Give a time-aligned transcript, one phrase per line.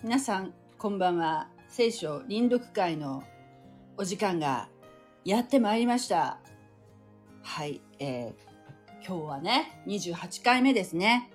[0.00, 1.48] 皆さん、こんばんは。
[1.66, 3.24] 聖書臨読会の
[3.96, 4.68] お時間が
[5.24, 6.38] やってまいりました。
[7.42, 11.32] はい、えー今日はね、28回目ですね。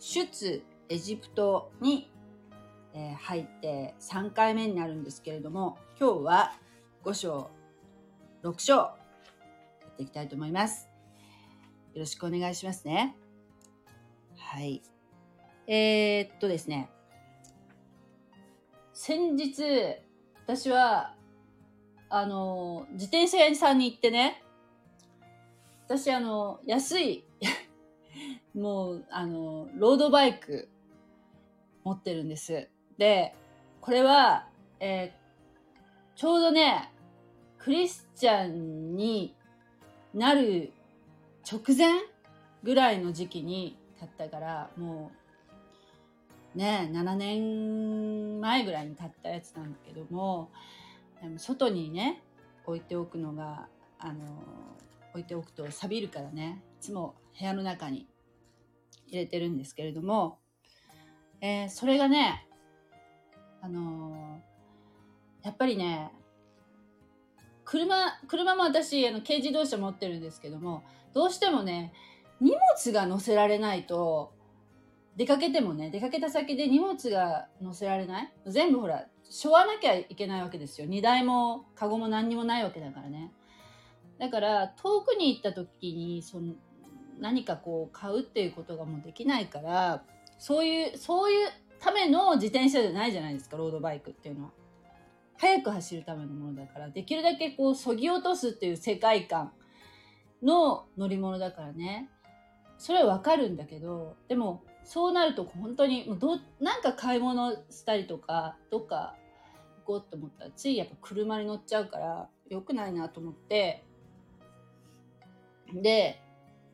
[0.00, 2.10] 出エジプトに、
[2.94, 6.58] えー入って3回目になるんですけれども、今日は
[7.04, 7.50] 5章、
[8.42, 8.96] 6章、や
[9.92, 10.88] っていきたいと思います。
[11.92, 13.14] よろしくお願いしますね。
[14.36, 14.82] はい。
[15.68, 16.90] えーっとですね。
[18.94, 19.62] 先日、
[20.44, 21.14] 私は、
[22.08, 24.42] あの、自転車屋さんに行ってね、
[25.86, 27.24] 私、あの、安い、
[28.54, 30.70] もう、あの、ロードバイク
[31.82, 32.70] 持ってるんです。
[32.96, 33.34] で、
[33.82, 34.48] これは、
[34.80, 35.24] えー
[36.16, 36.92] ちょうどね、
[37.58, 39.34] クリスチャンに
[40.12, 40.72] なる
[41.50, 41.92] 直前
[42.62, 45.23] ぐらいの時期に買ったから、もう、
[46.54, 50.50] ね、7年前ぐらいに買ったやつなんだけども、
[51.38, 52.22] 外にね、
[52.66, 54.24] 置いておくのが、あの、
[55.12, 58.08] 置いておくと錆びるからね、いつも部屋の中に
[59.06, 60.38] 入れてるんですけれども、
[61.40, 62.46] えーそれがね、
[63.60, 64.40] あの
[65.42, 66.10] やっぱりね、
[67.64, 71.92] 車、車も私、あの、軽自動車持ってるんですけども、どうしてもね、
[72.40, 74.32] 荷物が乗せられないと、
[75.16, 78.32] 出かけてもね、出かけた先で荷物が乗せられない？
[78.46, 80.86] 全部ほら、背負わなきゃいけないわけですよ。
[80.88, 83.32] 荷台も、カゴも何にもないわけだからね。
[84.18, 86.54] だから、遠くに行った時に、その、
[87.20, 90.04] 何かこう、買うっていうことがもうできないから、
[90.38, 91.48] そういう、そういう
[91.78, 94.50] ための自転車じゃないじゃないですか、ロードバイクっていうのは。
[95.36, 99.52] 速く走るためのものだから、できるだけこう、そぎ落とすっていう世界観
[100.42, 102.08] の乗り物だからね。
[102.78, 109.16] それはわかるんだけど、でも、そうなると本当に、もうど、なんか買い物したりとか、どっか
[109.84, 113.82] 行こうと思ったら、ついやっぱ車に乗っちゃうから、良くないなと思って、
[115.72, 116.20] で、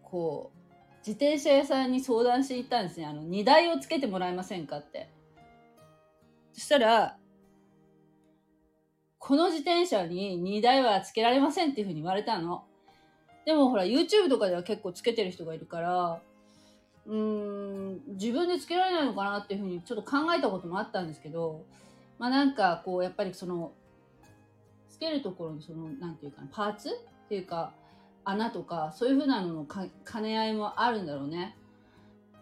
[0.03, 0.59] こう、
[0.99, 3.06] 自転車屋さんに相談しに行ったんですね。
[3.06, 5.09] あの、荷台をつけてもらえませんかって。
[6.53, 7.16] そしたら、
[9.19, 12.65] この自転車に荷台はつけられませんっていうふうに言われたの。
[13.47, 16.20] でもほら、YouTube とかでは結構つけてる人がいるから、
[17.06, 21.65] うん、自分でつけられないのかなっていうふうにちょっと考えたこともあったんですけど、
[22.19, 23.72] まあなんかこう、やっぱりその、
[24.88, 27.72] つけるところのその、なんていうかな、パーツっていうか、
[28.25, 31.56] 穴とか、そういうふうなのの兼ね合いもあるんだろうね。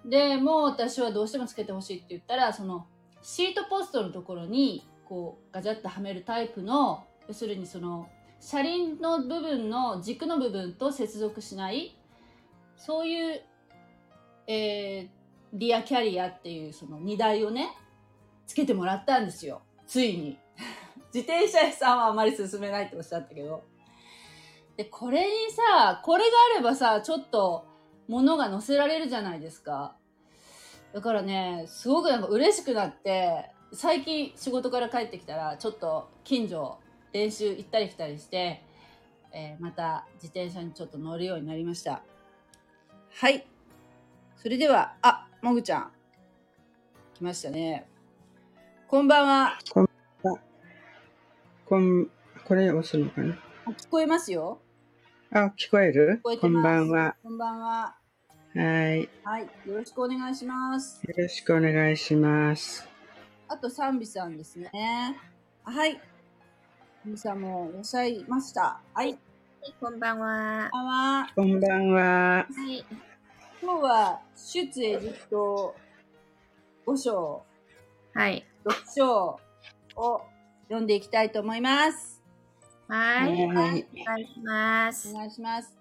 [0.05, 2.87] で、もう私はどうしてもつけてほしいって言ったら、その、
[3.23, 8.09] シートポストのところに、こう、ガチャッとはめるタイプの、要するにその、
[8.41, 11.97] 車輪の部分の軸の部分と接続しない、
[12.77, 13.43] そういう、
[14.49, 15.09] えー、
[15.53, 17.77] リアキャリアっていうその荷台をね、
[18.47, 19.61] つけてもらったんですよ。
[19.87, 20.39] ついに。
[21.15, 23.63] 自転車屋さんはあまり進めないっておっしゃったけど。
[24.79, 27.67] で、これにさ、これがあればさ、ちょっと
[28.09, 29.97] 物が乗せられるじゃないですか。
[30.95, 36.79] だからね、すごくなんか嬉しくなって、最近仕事から帰ってきたら、ちょっと近所
[37.13, 38.65] 練習行ったり来たりして、
[39.31, 42.03] えーまた自転車にちょっと乗るようになりました。
[43.13, 43.47] はい。
[44.41, 45.91] それでは、あ、もぐちゃん。
[47.15, 47.89] 来ましたね。
[48.87, 49.59] こんばんは。
[51.67, 52.09] こん、
[52.45, 53.37] これ押すのかな？
[53.67, 54.61] あ聞こえますよ。
[55.33, 56.21] あ、聞こえる？
[56.21, 56.63] 聞こえてこん。
[56.63, 57.17] ばんは。
[57.21, 57.97] こんばんは。
[58.55, 59.03] はい。
[59.03, 59.43] よはい。
[59.43, 61.03] よろしくお願いします。
[61.05, 62.89] ろしくお願いします。
[63.49, 64.71] あと、賛美さんですね。
[65.65, 66.01] あはい。
[67.03, 68.81] 賛美さんもいらっしゃいました。
[68.95, 69.19] はい。
[69.81, 70.69] こんばんは。
[70.71, 71.29] こんばんは。
[71.35, 72.01] こんばんは。
[72.01, 72.87] はい。
[73.61, 75.75] 今日は、出エジプト
[76.87, 77.43] 5章、
[78.15, 78.45] はい。
[78.65, 79.41] 6章
[79.97, 80.23] を
[80.69, 82.23] 読んでいきたいと思います。
[82.87, 83.33] はい。
[83.33, 83.45] はい。
[83.45, 85.15] お願いしますお。
[85.15, 85.77] 願いします。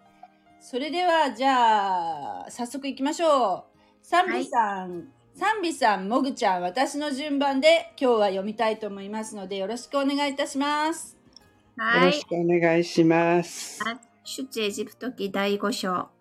[0.59, 3.77] それでは、じゃあ、早速行きましょう。
[4.01, 11.15] 賛美さん、賛美さん、もぐちゃん、私の順番で今日は読みたいと思いますので、よろしくお願いいたします。
[11.77, 12.05] よはい。
[12.07, 13.79] ろしくお願いします。
[14.23, 16.16] 出エジプト記第5章。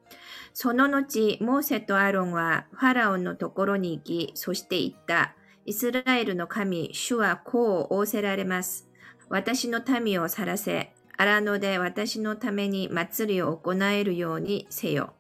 [0.59, 5.35] その後、モーセとアロンはファラオのところに行き、そして言った。
[5.67, 8.89] イスラエルの神、主はこう仰せられます。
[9.29, 15.13] 私の民を去らせ、荒野で私のために祭りを行えるようにせよ。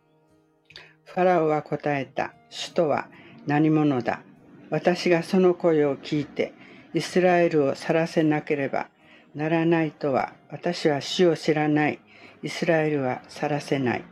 [1.04, 2.32] ファラオは答えた。
[2.50, 3.10] 首都は
[3.46, 4.22] 何者だ
[4.70, 6.54] 私がその声を聞いて、
[6.94, 8.88] イスラエルを去らせなければ
[9.34, 12.00] ならないとは、私は死を知らない。
[12.42, 14.04] イスラエルは去らせない。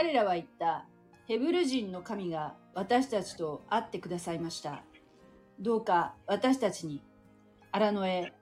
[0.00, 0.86] 彼らは言った。
[1.28, 4.82] ヘブル人の神が私たちと会ってくださいました。
[5.58, 7.02] どうか私たちに
[7.70, 8.32] 荒野へ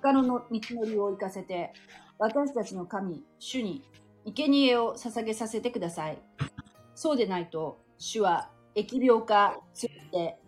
[0.00, 1.72] 他の道のりを行かせて、
[2.20, 3.82] 私たちの神、主に
[4.24, 6.18] 生贄を捧げさせてください。
[6.94, 10.38] そうでないと、主は疫病かついて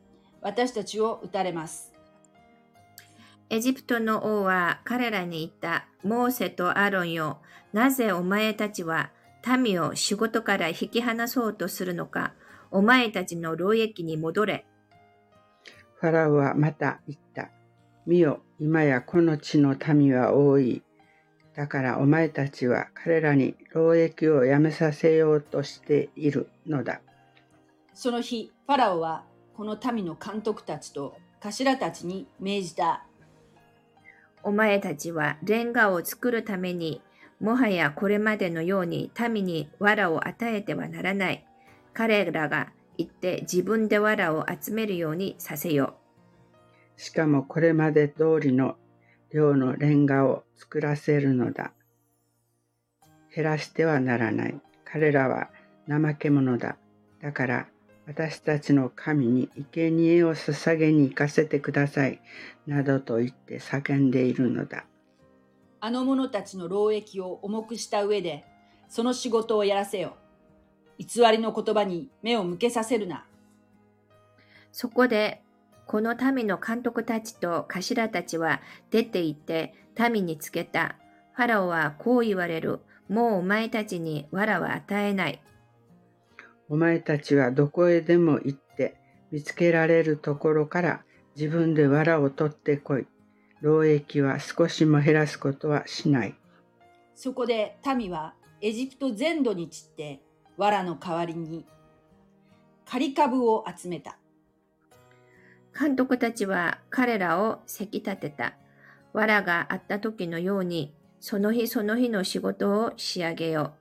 [0.40, 1.92] 私たちを撃たれます。
[3.50, 5.88] エジプトの王は彼らに言った。
[6.04, 7.40] モーセとアロンよ。
[7.72, 9.10] なぜお前たちは
[9.56, 12.34] 民を仕事から引き離そうとするのか。
[12.70, 14.66] お前たちの労役に戻れ。
[16.00, 17.50] ファラオはまた言った。
[18.06, 20.82] 見よ、今やこの地の民は多い。
[21.54, 27.00] だからお前たちは彼らに労役をやめさせようとしているのだ。
[27.92, 29.24] その日、ファラオは
[29.56, 33.06] この民の監督たちと頭たちに命じた。
[34.42, 37.02] お前たちはレンガを作るために、
[37.44, 41.46] もはやこれまでのように民に藁を与えてはならない。
[41.92, 45.98] 彼らが行って自分で藁を集めるようにさせよ
[46.96, 48.76] うしかもこれまで通りの
[49.30, 51.72] 量のレンガを作らせるのだ。
[53.34, 54.58] 減らしてはならない。
[54.86, 55.50] 彼らは
[55.86, 56.78] 怠け者だ。
[57.20, 57.68] だから
[58.06, 62.22] 私たちの神に生贄を捧げに行かせてください。
[62.66, 64.86] などと言って叫んでいるのだ。
[65.84, 68.46] あの者たちの労役を重くした上で、
[68.88, 70.16] その仕事をやらせよ。
[70.96, 73.16] 偽りの言葉に目を向けさせるな。
[73.18, 73.22] う。
[74.72, 75.42] そこで、
[75.86, 79.74] この民の監督たちと頭たちは出て行って
[80.10, 80.96] 民につけた。
[81.34, 82.80] ファラオはこう言われる。
[83.10, 85.42] もうお前たちに藁は与えない。
[86.70, 88.96] お前たちはどこへでも行って
[89.30, 91.04] 見つけられるところから
[91.36, 93.06] 自分で藁を取ってこい。
[93.64, 96.34] 労役は少しも減らすことはしない。
[97.14, 100.20] そこで民はエジプト全土に散って、
[100.58, 101.64] 藁の代わりに
[102.84, 104.18] 仮株を集めた。
[105.78, 108.54] 監督たちは彼らをせき立てた。
[109.14, 113.72] 藁があった時のように、その日その日の仕事を仕上げよ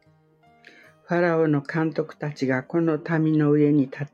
[1.03, 4.07] ファラオの監督たちがこの民の上に立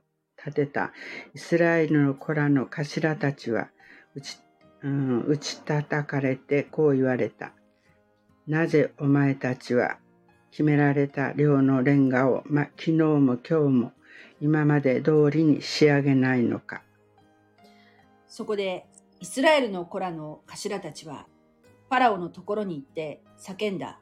[0.52, 0.94] てた
[1.36, 3.70] イスラエルの子らの頭たちは
[4.16, 4.40] 打ち,、
[4.84, 7.52] うん、打ち叩かれてこう言われた。
[8.48, 9.98] なぜお前たちは
[10.52, 13.92] 決められた量のレンガを、ま、昨日も今日も
[14.42, 16.82] 今まで通りに仕上げないのか。
[18.28, 18.86] そこで
[19.20, 21.28] イスラエルの子らの頭たちは
[21.90, 24.00] ファラオのところに行って叫んだ。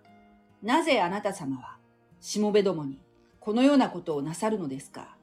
[0.62, 1.78] なぜあなた様は
[2.20, 3.00] しもべどもに
[3.40, 5.18] このようなことをなさるのですか？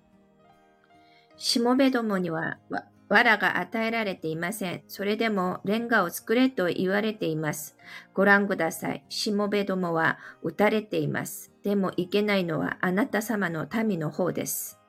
[1.36, 1.40] う。
[1.40, 2.84] しもべどもにはわ
[3.14, 4.82] 藁が与えられていません。
[4.88, 7.76] それでもレンガを作れと言われています。
[8.12, 9.04] ご覧ください。
[9.08, 11.52] しもべどもは撃たれています。
[11.62, 14.80] でもいけないのはあなた様の民の方です。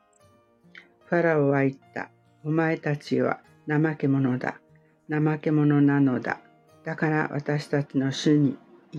[1.06, 2.10] ファラオは言った。
[2.44, 4.60] お前たちは怠け者だ。
[5.08, 6.40] 怠け者なのだ。
[6.84, 8.58] だから私たちの主に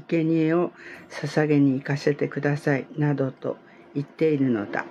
[0.08, 0.70] 生贄を
[1.10, 2.86] 捧げに行かせてください。
[2.96, 3.56] などと
[3.92, 4.84] 言っているのだ。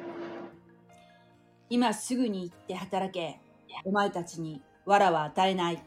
[1.69, 3.44] 今すぐに行って働け。
[3.83, 5.83] お前たちに藁は与えない。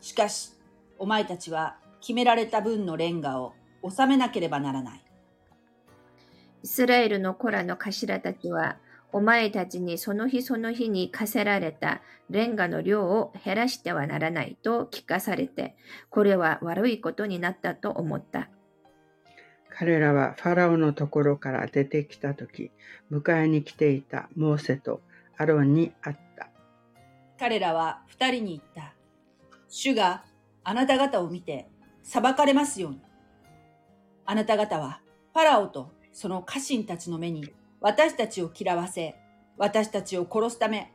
[0.00, 0.52] しかし、
[0.98, 3.52] お前たちは決められた分のレンガを
[3.82, 5.04] 納めなければならない。
[6.62, 8.78] イスラエルの子らの頭たちは、
[9.12, 15.76] お前たちにその日その日に課せられたレンガの量を減らしてはならないと聞かされて、
[16.10, 18.50] これは悪いことになったと思った。
[19.70, 22.70] 彼らはファラオのところから出てきたとき、
[23.10, 25.00] 迎えに来ていたモーセと
[25.38, 26.27] アロンに会った。
[27.38, 28.94] 彼らは二人に言った。
[29.68, 30.24] 主が
[30.64, 31.68] あなた方を見て
[32.02, 33.00] 裁かれますように。
[34.26, 35.00] あなた方は
[35.32, 39.14] ファラオとその家臣たちの目に私たちを嫌わせ、
[39.56, 40.92] 私たちを殺すため、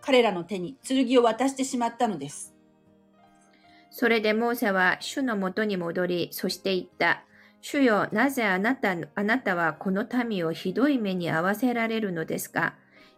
[0.00, 2.54] 彼らの手に剣を渡してしまったのです。
[3.90, 7.24] それでモーセは主のもとに戻り、そして言った。
[7.60, 12.74] 主よ、なぜあなたあなたはこの民をひどい目に遭わせられるのですか？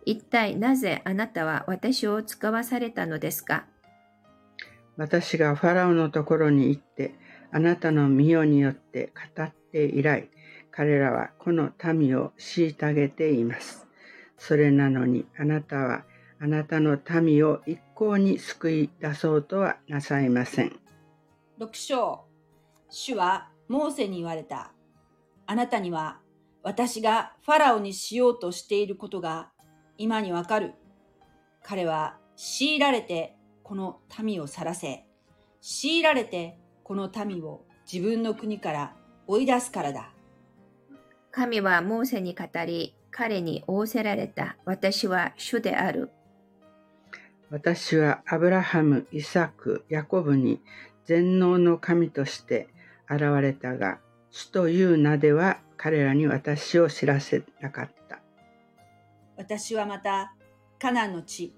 [0.07, 3.67] 一体なぜあなたは私を使わされたのですか？
[4.97, 7.15] 私がファラオのところに行って、
[7.51, 10.29] あなたの御代によって語って以来、
[10.71, 13.87] 彼らはこの民を虐げています。
[14.39, 16.05] それなのにあなたは
[16.41, 20.73] あなたの民を一向に救い出そうとはなさいません。
[21.59, 22.25] 6章
[22.91, 24.73] 主はモーセに言われた。
[25.47, 26.19] あなたには
[26.63, 29.51] 私がファラオにしようとしていることが
[29.99, 30.75] 今にわかる。
[31.63, 35.07] 彼は強いられてこの民を去らせ、
[35.61, 38.97] 強いられてこの民を自分の国から
[39.27, 40.11] 追い出すからだ。
[41.31, 44.57] 神はモーセに語り、彼に仰せられた。
[44.65, 46.11] 私は主である。
[47.51, 50.61] 私はアブラハム、イサク、ヤコブに
[51.05, 52.69] 全能の神として
[53.09, 53.99] 現れたが、
[54.31, 58.04] 主という名では彼らに私を知らせなかった。
[59.37, 60.35] 私はまた、
[60.79, 61.55] カナンの地、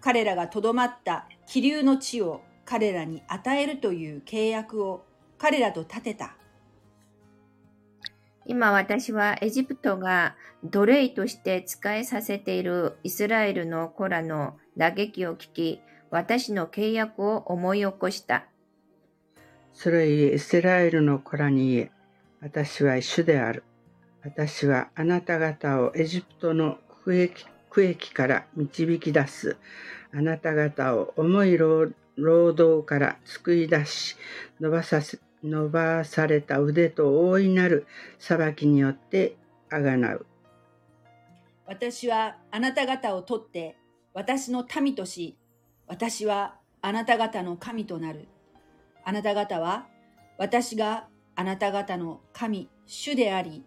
[0.00, 5.04] 彼らがとどまった気流の地を彼らに与えるという契約を
[5.38, 6.36] 彼らと立てた。
[8.44, 18.46] 今私はエジプトが奴隷として仕えさせているイスラエルの子らの嘆きを聞き、私の契約を思い起こした。
[19.72, 21.90] それゆえイスラエルの子らに言え、
[22.40, 23.62] 私は主である。
[24.24, 29.56] 私はあなた方をエジプトの区域区域から導き出す。
[30.14, 34.16] あなた方を重い労働から救い出し、
[34.60, 37.86] 伸ばさせ伸ばされた腕と大いなる
[38.18, 39.36] 裁きによって
[39.70, 40.26] あがなう。
[41.66, 43.76] 私はあなた方を取って
[44.12, 45.36] 私の民とし、
[45.86, 48.28] 私はあなた方の神となる。
[49.04, 49.86] あなた方は
[50.38, 53.64] 私があなた方の神、主であり、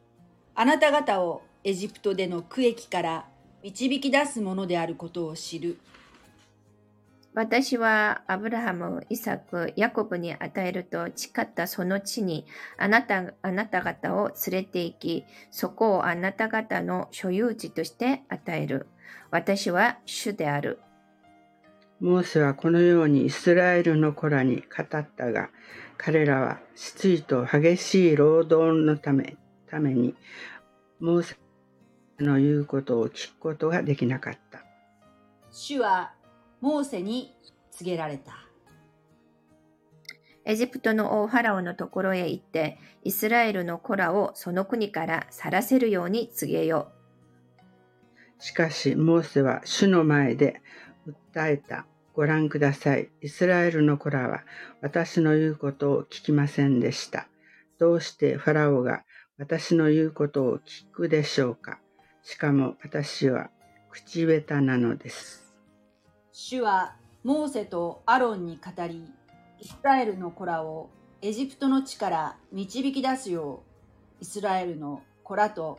[0.53, 3.25] あなた方をエジプトでの区域から
[3.63, 5.79] 導き出すものであることを知る。
[7.33, 12.45] 私はアブラハム、イサク、ヤコブに与えると誓ったその地に
[12.77, 18.85] あなたあなた方を連れて行き、そこをあなた方の所有地として与える。
[19.31, 20.79] 私は主である。
[21.99, 25.49] モーセはこのようにイスラエルの子らに語ったが、
[25.97, 29.35] 彼らは失意と激しい労働のため
[29.67, 30.13] ために、
[30.99, 31.35] モーセ
[32.19, 34.63] の言うことを聞くことができなかった。
[35.51, 36.13] 主は
[36.61, 37.35] モーセに
[37.71, 38.33] 告げられた。
[40.45, 46.91] エジプトの王ファラオのところへ行って、イスラエルの子らをその国から去らせるように告げよ
[48.37, 50.61] しかし、モーセは主の前で
[51.33, 51.87] 訴えた。
[52.13, 53.09] ご覧ください。
[53.21, 54.43] イスラエルの子らは
[54.81, 57.27] 私の言うことを聞きませんでした。
[57.77, 59.03] どうしてファラオが
[59.37, 61.79] 私の言うことを聞くでしょうか？
[62.25, 63.51] しかも私は
[63.91, 65.53] 口下手なのです。
[66.31, 69.07] 主はモーセとアロンに語り、
[69.59, 70.89] イスラエルの子らを
[71.21, 73.61] エジプトの地から導き出すよ
[74.19, 75.77] う、イスラエルの子らと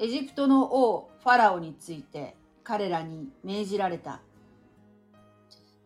[0.00, 2.34] エジプトの王ファラオについて
[2.64, 4.14] 彼らに命じられた。
[4.14, 4.18] う。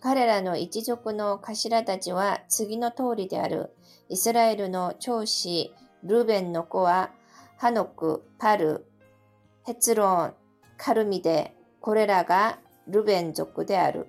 [0.01, 3.75] 彼らの一族の頭たちは次の通りである。
[4.09, 5.71] イスラエルの長子
[6.03, 7.11] ルーベンの子は
[7.59, 8.88] ハノク、パル、
[9.69, 10.35] ヘツロン、
[10.79, 14.07] カルミで、これらがルベン族である。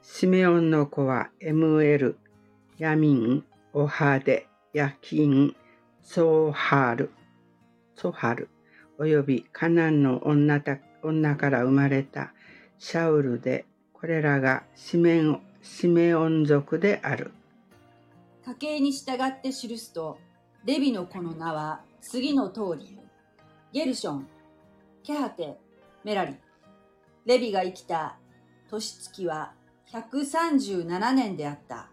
[0.00, 2.16] シメオンの子はエムエル、
[2.78, 5.56] ヤミン、オハデ、ヤキン、
[6.04, 7.10] ソーハル、
[7.96, 8.48] ソハル、
[8.96, 12.32] およびカナンの女た女から生まれた
[12.78, 17.32] シャウルで、これらがシメオンシメオン族である。
[18.46, 20.16] 家系に従って記すと、
[20.64, 23.05] レビの子の名は次の通り。
[23.72, 24.28] ゲルション、
[25.02, 25.56] ケハテ、
[26.04, 26.36] メラリ。
[27.26, 28.16] レビが生きた
[28.70, 29.52] 年月は
[29.92, 31.90] 137年であった。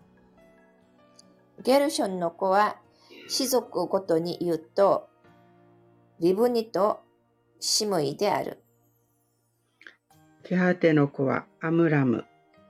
[1.63, 2.77] ゲルションの子は、
[3.27, 5.09] 氏族ごとに言うと、
[6.19, 7.01] リブニと
[7.59, 8.63] シムイである。
[10.43, 12.25] ケハテの子はアムラム、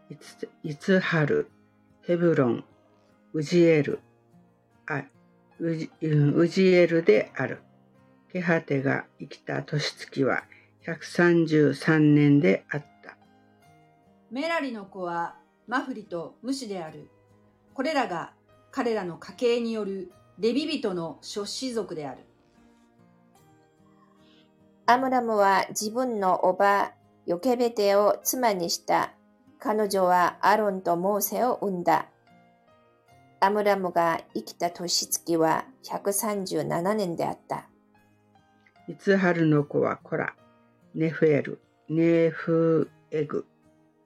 [0.10, 1.50] イツイツハル、
[2.04, 2.64] ヘブロン、
[3.34, 4.00] ウジエル、
[4.86, 5.04] あ
[5.60, 7.60] ウジうんウジエルである。
[8.34, 10.46] ケハテが生きた年月は
[10.88, 13.16] 133年であった。
[14.32, 15.36] メラリの子は
[15.68, 17.12] マフリとムシである。
[17.76, 18.34] これらが
[18.72, 22.22] 彼らの家系によるレビ人の諸子族である。
[24.88, 26.94] アムラムは自分のおば、
[27.28, 29.14] ヨケベテを妻にした。
[29.60, 32.08] 彼女はアロンとモーセを産んだ。
[33.40, 37.70] アムラムが生きた年月は137年であった。
[38.86, 40.36] イツハルの子はコラ、
[40.94, 43.46] ネフエル、ネフエグ、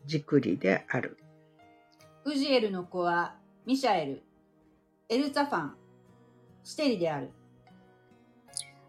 [0.05, 1.17] ジクリである。
[2.25, 3.34] ウジエルの子は
[3.65, 4.24] ミシャエル、
[5.10, 5.74] エルツァファン、
[6.63, 7.31] シテリである。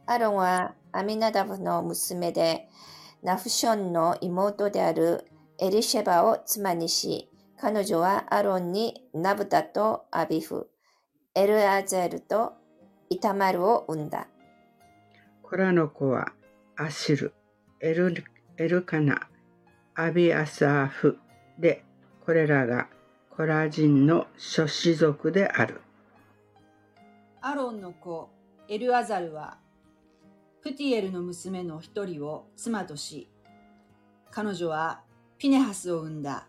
[0.05, 2.69] アロンはアミナダブの娘で、
[3.23, 5.25] ナフションの妹である
[5.59, 10.69] エリシェバを妻にし、彼女はアロンにナブタとアビフ、
[11.35, 12.53] エルアゼルと
[13.09, 14.29] イタマルを産んだ。
[15.49, 16.33] コラの子は
[16.77, 17.33] アシル、
[17.81, 18.23] エル
[18.59, 19.29] エルカナ、
[19.95, 21.19] アビアサーフ
[21.59, 21.85] で、
[22.27, 22.89] これらが
[23.35, 25.81] コラ人の諸子族である。
[27.41, 28.29] アロンの子
[28.69, 29.57] エルアザルは
[30.61, 33.31] プティエルの娘の一人を妻とし、
[34.31, 35.01] 彼女は
[35.39, 36.47] ピネハスを生んだ。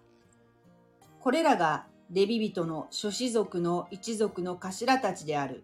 [1.21, 5.63] これらがレビ人の諸子族の一族の頭たちである。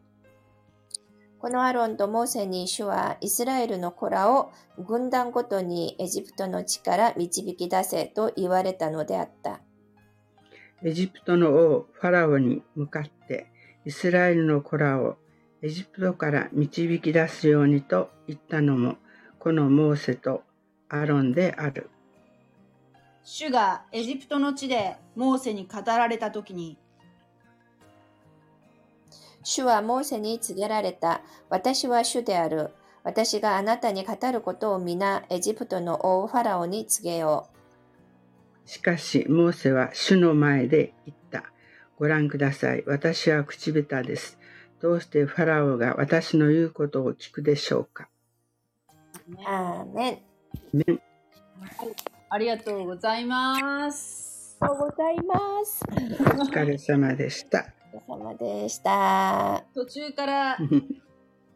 [1.45, 9.59] このアロンとモーセに主はイスラエルの子らを軍団ごとにエジプトの地から導き出せと言われたのであった。
[10.83, 13.45] エジプトの王ファラオに向かって
[13.85, 15.17] イスラエルの子らを
[15.61, 18.95] エジプトから導き出すようにと言ったのも
[19.37, 20.41] このモーセと
[20.89, 21.91] アロンである。
[23.23, 26.79] 主がエジプトの地でモーセに語られたときに、
[29.45, 31.21] 主はモーセに告げられた。
[31.49, 32.71] 私は主である。
[33.03, 37.47] 私があなたに語ることを皆エジプトの王ファラオに告げよ
[38.65, 38.69] う。
[38.69, 41.43] しかしモーセは主の前で言った。
[41.99, 42.83] ご覧ください。
[42.87, 44.39] 私は口下手です。
[44.81, 48.09] どうしてファラオが私の言うことを聞くでしょうか。
[49.45, 50.23] アーメ
[50.89, 50.99] ン。
[52.29, 54.57] ありがとうございます。
[54.59, 55.83] ありがとうございます。
[55.87, 55.93] お
[56.51, 57.75] 疲れ様でした。
[58.07, 59.63] 様でした。
[59.73, 60.57] 途中から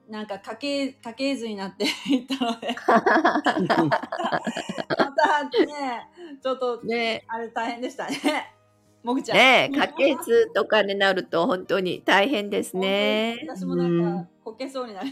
[0.10, 6.08] なんか家系家系図になっていったので、またね、
[6.42, 8.56] ちょっとねあれ大変でしたね。
[9.04, 9.38] もぐちゃん。
[9.38, 13.38] ね家系図とかになると本当に大変ですね。
[13.48, 15.08] 私もなんかこけそうになる。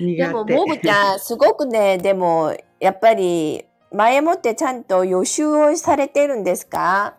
[0.00, 7.16] でも、もぐちゃん、すごくね、でも、やっぱり、前もってちゃんと予習をされてるんですか？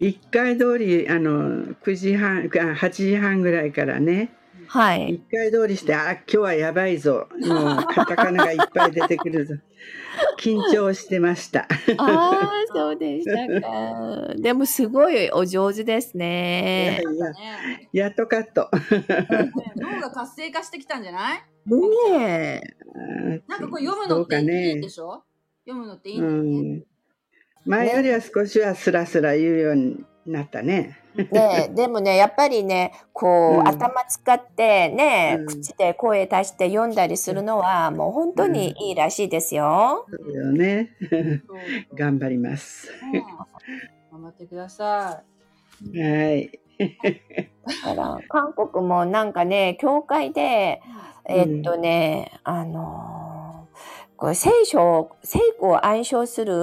[0.00, 4.32] 一回通りあの9時半あ8時半ぐらいからね
[4.68, 5.10] はい。
[5.16, 9.54] 一回通りしてあ今日はやばいぞもうカタカナがいっぱい出てくるぞ
[10.40, 11.66] 緊張してました
[11.98, 14.34] ああ、そうでしたか。
[14.36, 17.02] でも、すごいお上手ですいやね。
[17.92, 21.42] いやっとカットね脳が活性化してきたんじゃない？
[22.10, 23.42] ねえ。
[23.48, 25.24] なんかこれ読むのっていいでしょ、
[25.66, 26.72] 読むのっていいんうだよね。
[26.78, 26.82] ん
[27.64, 30.98] 前よりは少しはスラスラ言うようになったね。
[31.14, 33.68] ねえでもね、やっぱりね、こう、うん。
[33.68, 35.46] 頭使ってね、うん。
[35.46, 40.06] 口で声出して読んだりするのは、もう本当にいいらしいですよ。
[40.08, 40.96] そうよね。
[41.94, 42.90] 頑張ります。
[43.02, 43.22] うん。
[44.20, 45.22] 頑張ってくださは
[45.94, 46.60] い。
[46.78, 50.80] だから、韓国もなんかね、教会で、
[51.26, 53.41] えっとね、あのー
[54.22, 56.54] これ聖書、聖句を暗唱する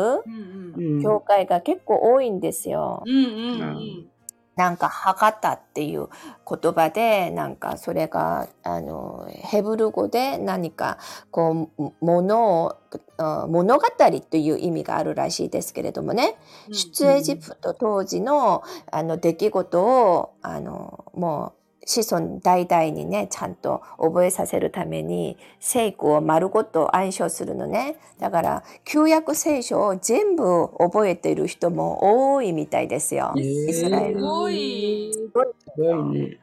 [1.03, 3.03] 教会が結構多いんですよ。
[3.05, 4.05] うんうんうん。
[4.55, 6.07] なんか、博多っていう
[6.49, 10.99] 言葉で、なんか、それが、あの、ヘブル語で何か、
[11.31, 12.77] こう、ものを、
[13.17, 13.83] あ物語
[14.29, 16.37] という意味があるらしいですけれどもね、
[16.71, 21.58] 出エジプト当時の、あの、出来事を、あの、もう、
[21.89, 27.95] 子孫代々にね、ちゃんと覚えさせるために、聖句を丸ごと暗唱するのね。
[28.19, 33.33] だから、旧約聖書を全部覚えている人も多いみたいですよ。
[33.35, 34.19] へーイスラエル。
[34.19, 35.11] すごい。
[35.13, 35.29] す
[35.81, 36.37] ごいね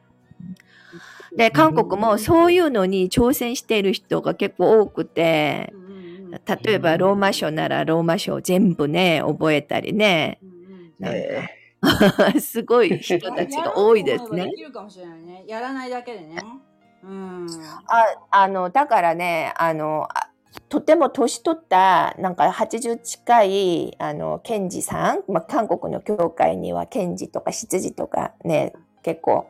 [1.37, 5.71] で、韓国もそういうのに挑戦している人が結構多くて、
[6.65, 10.41] 例えばローマ書ならローマ書を全部ね、覚えたりね。
[10.99, 11.56] なんかえ
[12.39, 14.55] すごい 人たちが多いですねやろうと思えばで。
[14.57, 15.43] きるかもしれないね。
[15.47, 16.37] やらないだけでね。
[17.03, 17.47] うん。
[17.87, 20.29] ああの、だからね、あの、あ
[20.69, 28.73] とても年取った、なんか80近い、あの、検事さん、まあ、韓国の教会には検事とか執事とかね、
[29.03, 29.47] 結構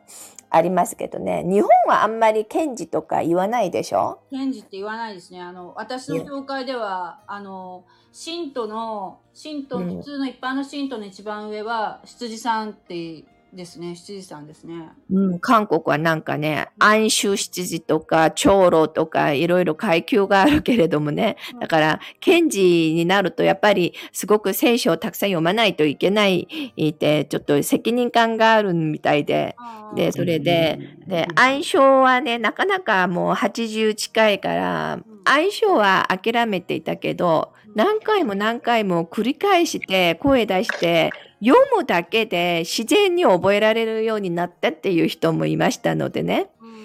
[0.50, 4.20] ありますけどね、日本はあんまり検事とか言わないでしょ？
[4.30, 5.40] 検事って言わないですね。
[5.40, 9.96] あの、私の教会では、あの、信徒の、信徒、うん。
[9.98, 13.94] 普通の一般の信徒の一番上は、羊さんってですね。
[13.94, 14.90] 羊さんですね。
[15.10, 29.56] うん、韓国はなんかね、暗衆執事とか長老とかいろいろ階級があるけれどもね、だから検事になるとやっぱりすごく聖書をたくさん読まないといけないって、ちょっと責任感があるみたいで、
[29.94, 41.10] で、それで、で、暗唱はね、なかなかもう80近いから、暗唱は諦めていたけど、何回も何回も繰り返して声出して
[41.44, 46.50] 読むだけで自然に覚えられるようになったっていう人もいましたのでね。
[46.60, 46.78] うん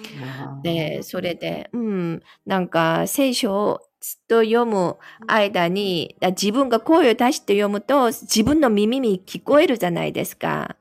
[0.62, 10.76] で、それで、うん、なんか聖書をずっと読む間に、だ自分が声を出して読むと自分の耳に聞こえるじゃないですか。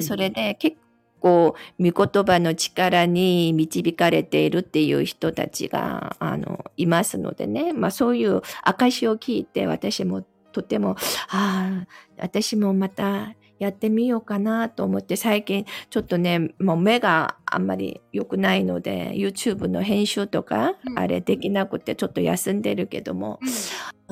[0.00, 0.76] それで結
[1.22, 7.72] こう、御言葉の力に導かれているっていう人たちが、あの、いますのでね。
[7.72, 10.96] まあそういう証を聞いて私もとても、
[11.28, 11.86] ああ、
[12.18, 20.98] 私もまたやってみようかなと思って最近ちょっとね、もう目があんまり良くないので YouTube の編集とかうん。
[20.98, 23.38] あれできなくてちょっと休んでるけども、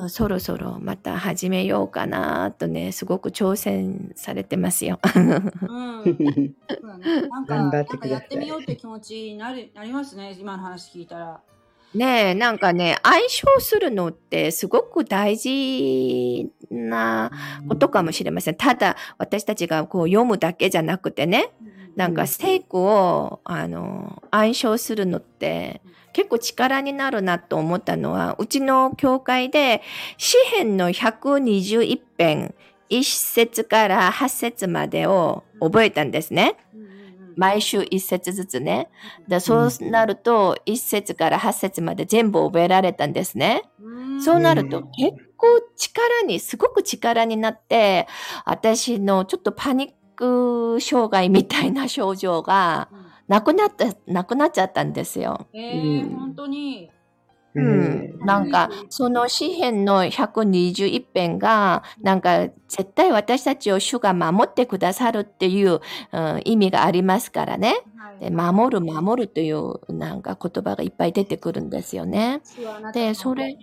[0.07, 4.99] そろそろまた始めようかなとね、すごく挑戦されてますよ。
[5.13, 11.41] なんか、やってみようって気持ちになるなりますね、今の話聞いたら。
[11.93, 17.31] ねえ、なんかね、相性するのってすごく大事な
[17.67, 18.55] ことかもしれません。
[18.55, 21.51] ただ、私たちがこう読むだけじゃなくてね、
[21.97, 25.81] なんか聖句を、あの、暗唱するのって
[26.13, 29.81] 結構力になるなと思ったのは、うちの教会で
[30.17, 32.55] 詩編の121編、
[32.89, 36.55] 1節から8節までを覚えたんですね。
[37.35, 38.89] 毎週1節ずつね。
[39.27, 43.63] でそうなると、1節から8節まで全部覚えられたんですね。
[43.79, 48.07] うんそうなるとうん結構力に、すごく力になって、
[48.45, 52.89] 私のちょっとパニック障害みたいな症状が
[53.27, 55.47] なくなった、なくなっちゃったんですよ。
[55.53, 56.91] えー、うん本当に。
[57.55, 58.19] うん。
[58.25, 65.81] なんか、その詩篇の121編が、なんか、絶対私たちを主が守ってくださるっていう、
[66.13, 67.83] うん、意味がありますからね。
[67.97, 72.41] はいで、守る、守るという、なんか言葉がいっぱい出てくるんですよね。
[72.93, 73.59] でそれ、ね、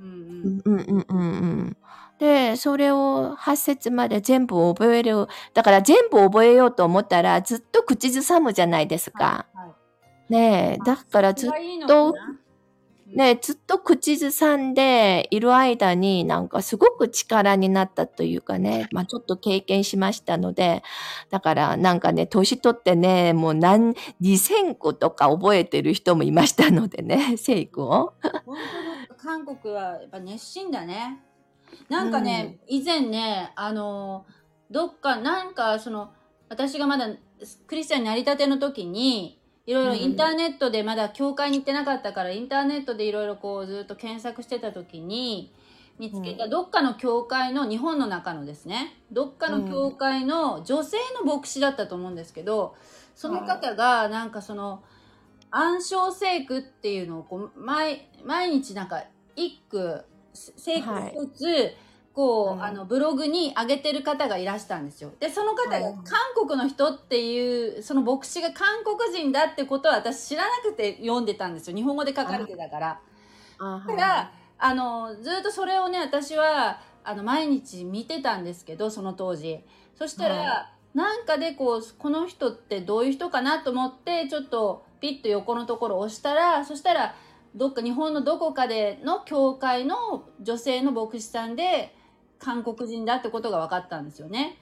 [0.00, 1.76] うんううんんうんうんうんうん。
[2.18, 5.28] で、それを8節まで全部覚える。
[5.54, 9.46] だから全部覚えようと思ったらずっと口ずさむじゃないですか。
[9.54, 9.78] はいはい
[10.28, 12.38] ねえ、だからずっそれがいいのかな
[13.14, 20.82] ね、ずっと口ずさんでいる間になんかすごく力になったというかね、まあちょっと経験しましたので、
[21.30, 28.12] だからなんかね、年取ってね、もう何、2000個とか覚えてる人もいましたのでね、 聖句を。
[29.16, 31.22] 韓国はやっぱ熱心だね。
[31.88, 34.26] なんかね、以前ね、あの、
[34.70, 36.12] どっか、なんかその、
[36.50, 37.08] 私がまだ
[37.66, 39.37] クリスチャンになりたての時に、
[39.68, 45.52] いろいろインターネットでまだ教会に行ってなかったから、インターネットでいろいろこうずっと検索してた時に、
[45.98, 52.76] 見つけたどっかの教会の、日本の中のですね、どっかの教会の女性の牧師だったと思うんですけど、
[53.14, 54.82] その方がなんかその、
[55.50, 59.04] 暗唱聖句っていうのをこう毎毎日なんか
[59.36, 60.02] 一句
[60.32, 61.74] 聖句はい一つ、こ
[62.52, 62.62] う、うん。
[62.62, 65.12] あのブログに上げてる方がいらしたんですよ。
[65.20, 71.76] でその方がはい韓国の人っていうその牧師が韓国人だってことは私知らなくて読んでたんですよ。
[71.76, 73.00] 日本語で書かれてたから。
[73.58, 79.60] だからあのずっとそれをね私はあの毎日見てたんですけどその当時。
[79.94, 87.14] そしたら、はなんかでこうこの人ってどういう人かなと思ってちょっとピッと横のところを押したらそしたら
[87.54, 91.94] どっか日本のどこかでの教会の女性の牧師さんで
[92.38, 94.56] 韓国人だってことが分かったんですよね。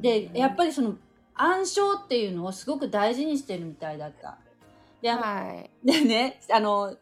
[0.00, 0.96] でやっぱりその
[1.34, 4.38] 暗唱っていうのをすごく大事にしてるみたいだった。
[5.02, 5.70] ではい。
[5.86, 6.96] でね、あの、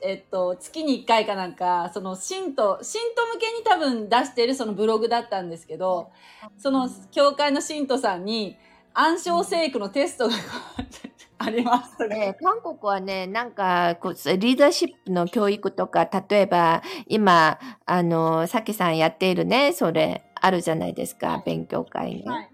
[0.00, 6.10] えっと、月に1回かなんか、その、信徒、信徒向けに多分出してるそのブログだったんですけど、
[6.56, 8.56] その、教会の信徒さんに、
[8.94, 10.34] 暗唱聖句のテストが
[11.38, 12.06] あります。
[12.08, 22.28] ね、韓国はね、なんかこう、リーダーシップの教育とか、例えば、今、あの、さきさんやっているね、それ、あるじゃないですか、勉強会に。
[22.28, 22.50] はい。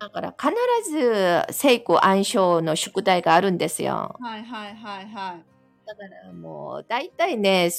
[0.00, 4.16] だから、必ず、聖句暗唱の宿題があるんですよ。
[4.20, 5.44] はいはいはいはい。
[5.86, 7.70] だから、もう、大体ね、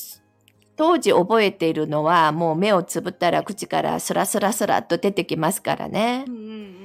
[0.75, 6.31] 当時覚えているのは、もう目をつぶったら口からスラスラスラっと出てきますからねう。
[6.31, 6.80] んうんうん。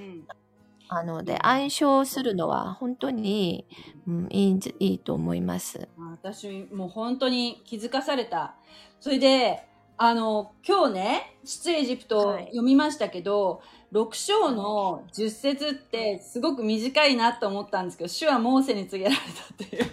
[0.88, 3.66] あので、暗唱するのは本当に、
[4.06, 5.88] うん、いいいいと思います。
[5.98, 8.54] あ私もう本当に気づかされた。
[9.00, 9.66] それで、
[9.98, 19.84] あの、今日ね、出エジプトはい読みましたけど、6章の10節ってすごく短いなと思ったんですけど、主はモーセに告げられたっていう。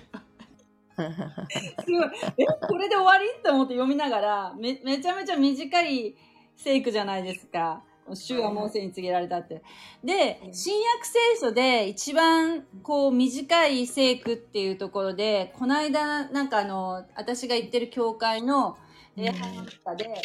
[1.83, 3.25] すごいえ、これで終わり？
[3.39, 6.15] って思って読みながら、め、めちゃめちゃ短い
[6.55, 7.83] 聖句じゃないですか。
[8.11, 9.61] 主はモーセに告げられたって。
[10.03, 18.77] で、新約聖書で一番こう短い聖句っていうところで、この間なんかあの、私が行ってる教会の
[19.15, 20.21] 礼拝の中で、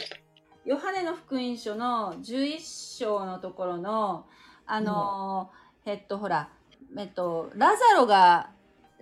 [0.65, 4.27] ヨハネの福音書の11章のところの、
[4.67, 5.51] あの、
[5.87, 6.51] えっとほら、
[6.97, 8.51] えっと、ラザロが、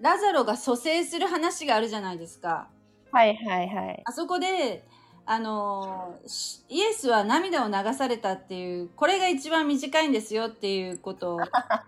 [0.01, 2.69] ラザロが蘇生する話があるじゃないですか。
[3.11, 4.03] はいはいはい。
[4.05, 4.85] あそこで、
[5.29, 11.39] あのしイエスは涙を流されたっていう、これが一番短いんですよっていうことを。
[11.41, 11.85] だか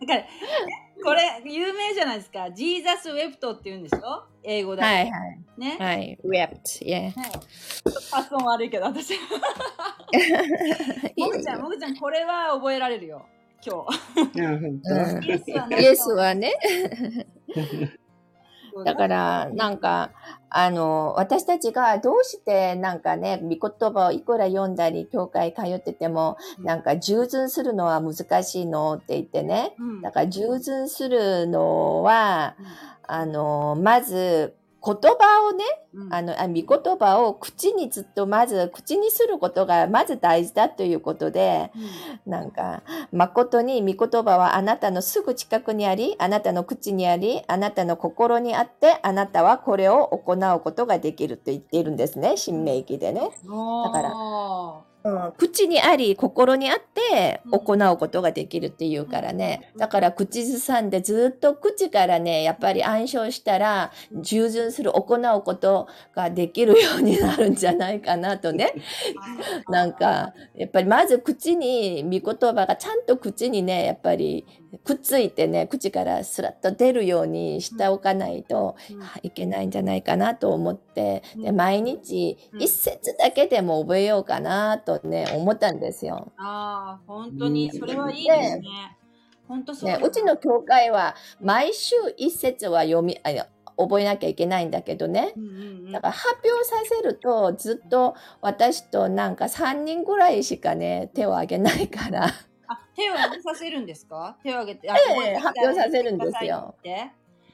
[0.00, 0.28] ら、ね
[1.04, 2.50] これ、有名じゃないですか。
[2.50, 4.24] ジーザス・ウェプトって言うんでしょ？
[4.42, 4.88] 英語だと。
[4.88, 5.38] はいはい。
[5.56, 5.76] ね？
[5.78, 6.18] はい。
[6.24, 6.84] wept.
[6.84, 7.14] Yeah.
[7.16, 7.30] ね
[8.10, 9.14] 発音悪いけど、私。
[11.16, 13.24] もぐちゃん、もぐちゃん、これは覚えられるよ。
[13.64, 14.00] 今日。
[15.80, 16.52] イエスはね。
[18.84, 20.10] だから、なんか、
[20.50, 29.74] あの、私たちがどうしてなんかね、御言葉をいくら読んだり、教会通ってても、なんか従順するのは難しいのって言ってね。
[29.78, 30.02] うん。
[30.02, 32.56] だから従順するのは、
[33.06, 34.54] あの、まず、
[34.86, 36.14] 言葉をね、うん。
[36.14, 36.64] あの、あ御言
[36.96, 41.72] 葉を口にずっとまず、口にすることがまず大事だということで、
[42.24, 42.30] うん。
[42.30, 53.20] なんか、誠に御言葉はあなたのすぐ近くにあり、あなたの口にあり、あなたの心にあって、あなたはこれを行うことができると言っているんですね、新明記でね。
[53.20, 59.72] だからおうん、口にあり、心にあってうん行うことができるっていうからね。
[59.76, 68.72] だから口ずさんでずっと口からね、やっぱり暗唱したら、従順する、行うことができるようになるんじゃないかなとね。
[69.68, 74.44] ー なんか、やっぱりまず口に、御言葉がちゃんと口にね、やっぱり
[74.84, 79.02] くっついてね、口からスラッと出るようにしておかないとうん。
[79.22, 81.56] いけないんじゃないかなと思って、で、うん。
[81.56, 82.62] 毎日うん。
[82.62, 86.32] 一節だけでも覚えようかなとね、思ったんですよ。
[86.36, 88.96] ああ、本当に、それはいいですね。
[89.48, 89.98] 本当そうだ。
[89.98, 93.46] ね、うちの教会は毎週一節は読み、あ
[93.78, 95.34] 覚えなきゃいけないんだけどね。
[95.92, 102.32] だから発表させるとずっと私となんか3人ぐらいしかね手を挙げないから
[102.68, 104.36] あ、手を挙げさせるんですか？
[104.42, 104.90] 手を挙げて。
[104.90, 106.74] あええ発表させるんですよ。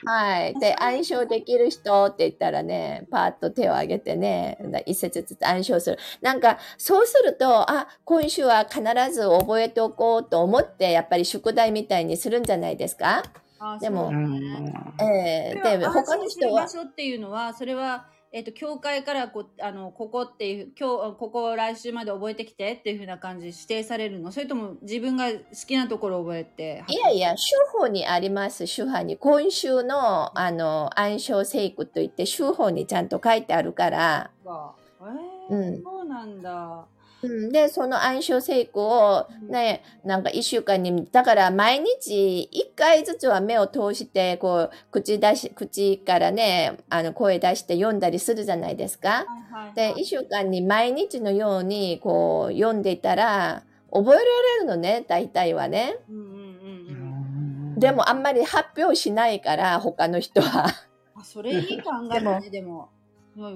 [0.05, 0.55] はい。
[0.59, 5.99] で暗唱できる人って言ったらねパーッと手を挙げてね一節ずつ暗唱する。
[6.21, 8.81] なんかそうするとあ今週は必
[9.13, 13.23] ず覚えておこうと思ってやっぱり宿題みたいにするんじゃないですか？
[13.61, 14.75] あでもね。
[15.01, 24.33] ええそれで他の人はる場所っていうのは、それは、えっ、と、教会からこう、あの、ここっていう、今日、ここ来週まで覚えてきてっていうふうな感じで指定されるの？
[24.33, 26.83] それとも自分が好きなところを覚えて。
[26.89, 29.19] いやいや、週報にあります、週報に。
[29.19, 34.75] 今週の、あの、暗唱聖句といって、週報にちゃんと書いてあるから、か。
[35.03, 36.87] えーうんそうなんだ。
[37.23, 49.27] うん、で、その暗唱聖句をね、なんか一週間に、だから毎日一回ずつは目を通して、こう、口出し、口からね、あの、声出して読んだりするじゃないですか。
[49.75, 55.99] で、一週間に毎日のように、こう、読んでいたら、覚えられるのね、大体はね。
[56.09, 57.79] うんうんうんうん。
[57.79, 60.67] でもあんまり発表しないから、他の人は。
[61.15, 62.91] あ、それいい考えだね、でも。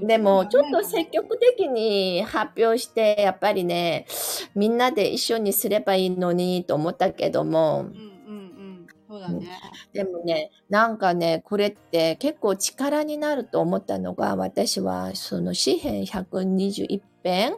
[0.02, 4.06] でも、ちょっと積極的に発表して、やっぱりね、
[4.54, 8.34] みんなで一緒にすればいいのにと思ったけどもうん、うんう
[8.84, 8.86] ん。
[9.08, 9.46] そうだね。
[9.92, 17.56] でもね、なんかね、これって結構力になると思ったのが、私はその詩編121編、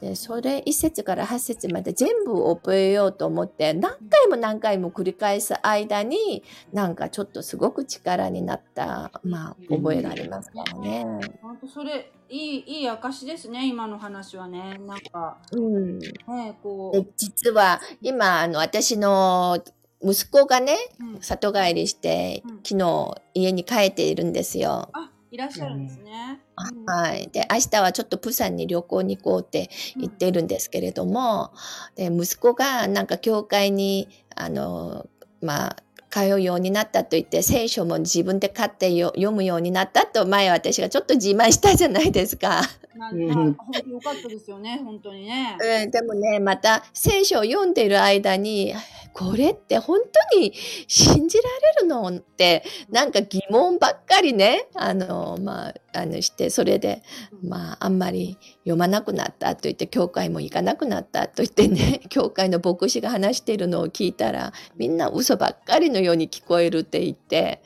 [0.00, 11.06] で、それ1節から8節まで全部覚えようと思って、何回も何回も繰り返す間に、なんかちょっとすごく力になった、まあ、覚えがありますからね。
[11.40, 15.98] 本当それいいいい証ですね今の話はねなんかうん。
[15.98, 19.62] ねこでう、実は今あの私の
[20.02, 24.88] 息子がねうん里帰りしてうん昨日家に帰っているんですよ。
[24.92, 26.86] あいらっしゃるんですね、うん。
[26.86, 31.52] はい、で明日はちょっとプサンに旅行に行こうって言ってるんですけれども、
[31.94, 35.06] で息子がなんか教会にあの
[35.42, 35.76] まあ
[36.10, 42.62] 通うようになったと言って聖書も自分で買ってよ読むようになったと前私がちょっと自慢したじゃないですか。
[42.96, 48.74] よかったですよね本当にね、うん、でもね、また聖書を読んでいる間に、
[49.16, 50.52] これって本当に
[50.86, 57.02] 信じられるのって、なんか疑問ばっかりね、あの、まあ、あのして、それで、
[57.42, 67.62] まあ、あんまり読まなくなったと言って、教会も行かなくなったと言ってね、教会の牧師が話しているのを聞いたら、みんな嘘ばっかりのように聞こえるって言って、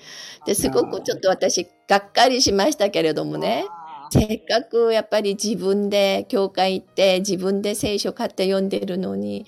[0.47, 3.65] ですごくちょっと私、がっかりしましたけれどもね。
[4.13, 9.47] せっかくやっぱり自分で教会行って自分で聖書買って読んでるのに、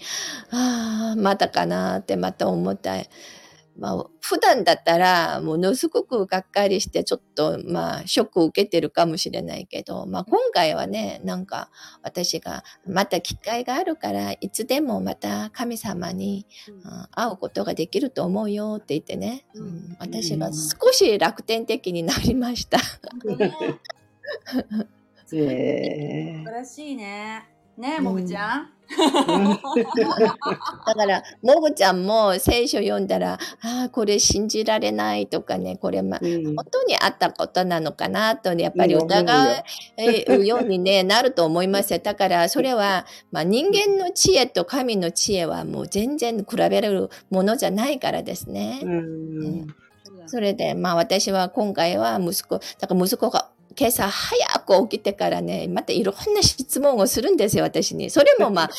[0.51, 2.95] ああ、まだかなってまた思った。
[3.79, 11.71] まあ、普段だったらものすごくがっかりしてちょっとまあショックを受けてるかもしれないけど、まあ今回はね、なんか
[12.03, 17.03] 私がまた機会があるからいつでもまた神様にうん。
[17.11, 22.79] 会うことができると思うよって言ってね、うん、私が少し楽天的になりました。
[25.27, 27.49] 素晴らしいね。
[27.77, 28.71] ねえもぐちゃん、
[30.87, 33.39] だから、もぐちゃんも聖書読んだら、あ
[33.87, 36.57] あ、これ信じられないとかね、これ、ま、うん。
[36.57, 39.47] 本当にあったことなのかなとね、やっぱりうん疑
[40.37, 40.59] うよ。
[40.61, 42.01] うに、ね、なると思いますよ。
[42.03, 48.81] だから、それは、まあ、人間の知恵と神の知恵はもう全然比べられるものじゃないからですね。
[48.83, 49.67] うん。
[50.27, 58.11] それで、まあ私は今回は息子、だから息子が今朝早く起きてからね、またいろんな質問をするんですよ、私に。
[58.11, 58.71] それもまあ、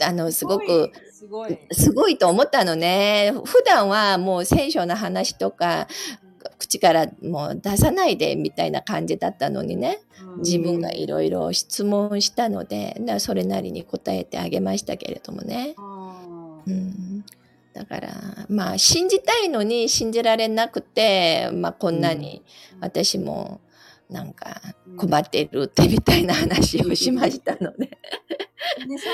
[0.02, 1.58] あの、すごく、すごい。
[1.72, 3.32] すごいと思ったのね。
[3.44, 5.88] 普段はもう聖書の話とか、
[6.58, 15.74] 口からもう出さないでみたいな感じだったのにね、うん自分がいろいろ質問したので、それなりに答えてあげましたけれどもね。
[16.66, 17.24] うん
[17.76, 18.08] だから、
[18.48, 22.42] まあ、信じたいのに信じられなくて、まあ、こんなに
[22.80, 23.60] 私も、
[24.10, 24.60] なんか、
[24.96, 27.86] 困っているってみたいな話をしましたので。
[28.86, 29.08] ね、さ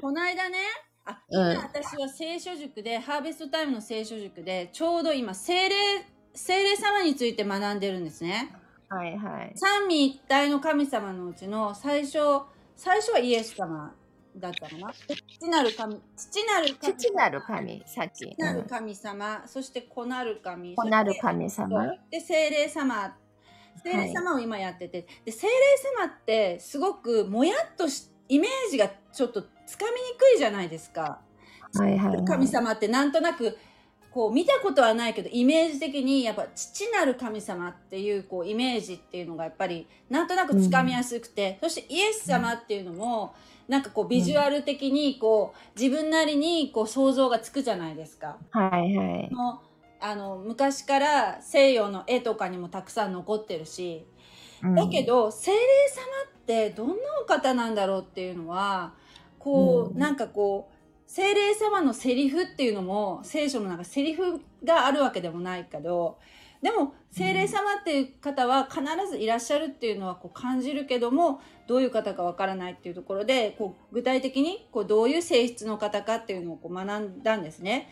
[0.00, 0.58] この間ね、
[1.04, 5.74] あ、うん今私は聖書塾で、ハーベストタイムの聖書塾で、ちょうど今、精霊、
[6.34, 8.54] 精霊様について学んでるんですね。
[8.88, 9.52] はいはい。
[9.56, 12.18] 三位一体の神様のうちの最初、
[12.76, 13.94] 最初はイエス様
[14.36, 14.92] だったかな。
[14.92, 18.26] 父なる神、父なる神父なる神、さっき。
[18.26, 21.86] 父なる神様、そして子なる神、子なるそ神様。
[22.10, 23.16] で、精霊様。
[23.82, 25.52] 精霊様を今やってて、で、精霊
[26.00, 31.20] 様ってすごくもやっとし、イメージがちょっとつかみにくいじゃないですか。
[31.74, 32.24] はいはい、はい。
[32.24, 33.56] 神様ってなんとなく
[34.10, 43.34] こう見たことはないけどイメージ的にやっぱ父なる神様っていうこうイメージっていうのがやっぱりなんとなくつかみやすくて、そしてイエス様っていうのも
[43.68, 48.38] なんかこうビジュアル的にこう自分なりにこう想像がつくじゃないですか。
[48.50, 49.30] はいはい。
[50.00, 54.06] あの昔から西洋の絵とかにもたくさん残ってるし、
[54.74, 56.04] だけど精霊様
[56.40, 58.94] ってどんなお方なんだろうっていうのは
[59.38, 66.18] こう、うんなんかこう精霊様のセリフっていうのも聖書の中セリフがあるわけでもないけど
[66.62, 77.88] でも精霊様っていう方は必ずいらっしゃるっていうのはこう感じるけどもどういう方かわからないっていうところでこう具体的にこうどういう性質の方かっていうのをこう学んだんですね。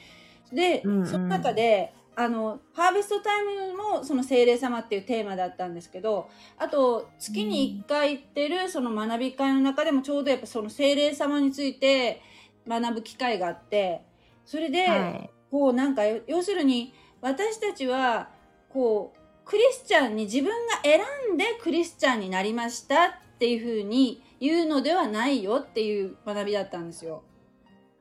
[0.53, 12.23] で、うんうんその中であのハーベストタイムもその精霊様っていうテーマだったんですけどあと月に1回行ってるその学び会の中でもちょうどやっぱその精霊様について
[12.69, 14.03] 学ぶ機会があって
[14.45, 15.31] それで、はい。
[15.51, 18.29] こうなんか要するに私たちは
[18.71, 21.01] こうクリスチャンに自分が選
[21.33, 27.23] んでクリスチャンになりましたっていうふうに言うのではないよっていう学びだったんですよ。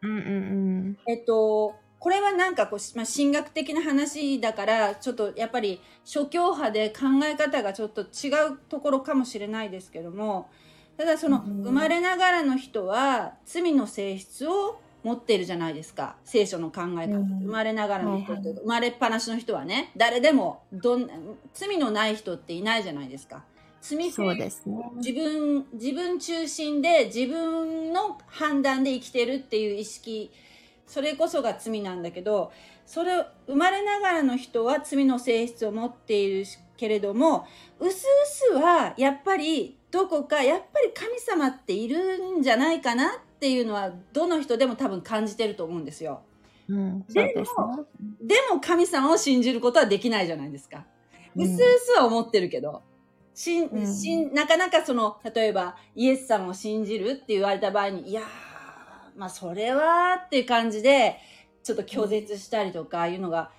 [0.01, 0.29] うんうんう
[0.89, 0.97] ん。
[1.07, 10.49] えっとこれはなんかこう、まあ、神学的な話だからちょっとやっぱり諸教派で考え方がちょっと違うところかもしれないですけども
[10.97, 11.63] ただそのうん。
[11.63, 16.17] 生まれながらの人は罪の性質を持っているじゃないですか。
[16.25, 17.39] 聖書の考え方、うん。
[17.39, 18.55] 生まれながらの人って、はいはい。
[18.63, 21.09] 生まれっぱなしの人はね誰でもどん
[21.53, 23.45] 罪のない人っていないじゃないですか。
[23.79, 24.75] 罪そうですね。
[24.95, 30.33] 自分自分中心で自分の判断で生きてるっていう意識
[30.85, 32.51] それこそが罪なんだけど
[32.85, 36.45] それ生まれながらの人は罪の性質を持っている
[36.77, 37.47] けれども
[37.79, 46.21] うすうすはやっぱりどこかやっぱり神様っているんじゃないかなっていうのはどの人でも多分感じてると思うんですよ。
[46.67, 47.33] うん、ですね。
[48.21, 50.85] でも神様を信じることはできないじゃないですか。
[51.35, 52.83] うすうすは思ってるけど、
[53.33, 58.25] しんうんしんなかなかその、例えばイエス様を信じるって言われた場合に、いやー、
[59.15, 61.17] まあそれはっていう感じで、
[61.63, 63.51] ちょっと拒絶したりとかいうのが、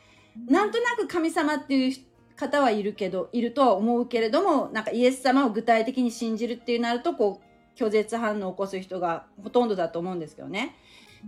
[0.49, 1.97] なんとなく神様っていう
[2.37, 10.77] 方はいるけど、いるとは思うけれども、なんかイエス様を具体的に信じるっていうなると、こう、拒絶反応を起こす人がほとんどだと思うんですけどね。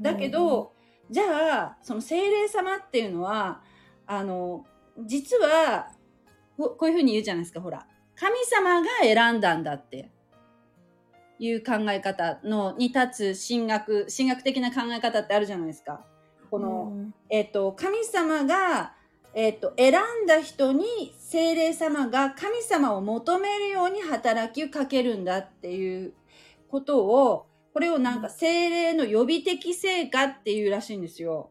[0.01, 0.73] だけど、
[1.11, 3.63] じゃあその精霊様っていうのは
[4.07, 4.65] あの
[5.05, 5.89] 実は
[6.57, 7.87] ここういうふうに言うじゃないですかほら。
[8.19, 10.11] 神様が選んだんだって
[11.39, 16.05] いう考え方のに立つ神学神学的な考え方ってあるじゃないですか。
[16.51, 18.95] この、うんえっと神様が、
[19.35, 19.93] えっと選
[20.25, 26.15] んだ人に精霊様が神様を求めるように働きをかけるんだっていう
[26.69, 31.51] ことをこれをなんか精霊の予備的成果っていうらしいんですよ。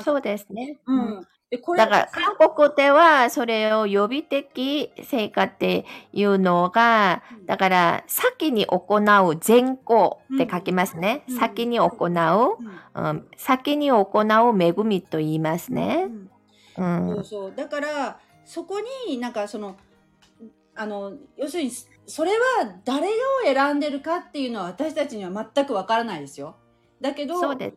[0.00, 0.78] そうですね。
[0.86, 1.26] うん。
[1.50, 11.24] でこれだから、韓国ではそれを予備的成果っていうのが、だから、先に行う前行って書きますね。
[11.28, 16.04] うん先に行う、うんうん、先に行う恵みと言いますうね。
[16.04, 16.30] ん
[16.76, 17.14] うん。
[17.16, 19.76] そうそうだからそこになんかその
[20.74, 21.70] あの要するに
[22.06, 23.10] それは誰を
[23.44, 26.56] 選んでるかっていうのは私たちには全くわからないですよ。
[27.00, 27.72] だけどね。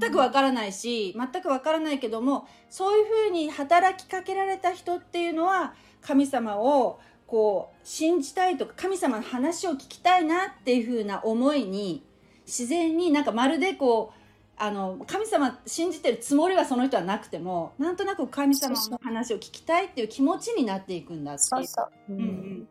[0.00, 12.04] 全くわからないし全くわからないけどもそういうふうに働きかけられた人っていうのは神様をこう信じたいとか神様の話を聞きたいなっていうふうな思いに
[12.46, 14.18] 自然になんかまるでこう
[14.60, 21.48] あの神様信じてるつもりはその人はなくてもなんとなく神様の話を聞きたいっていう気持ちになっていくんだっていう。
[21.48, 21.90] そうそう。
[22.10, 22.68] うんうん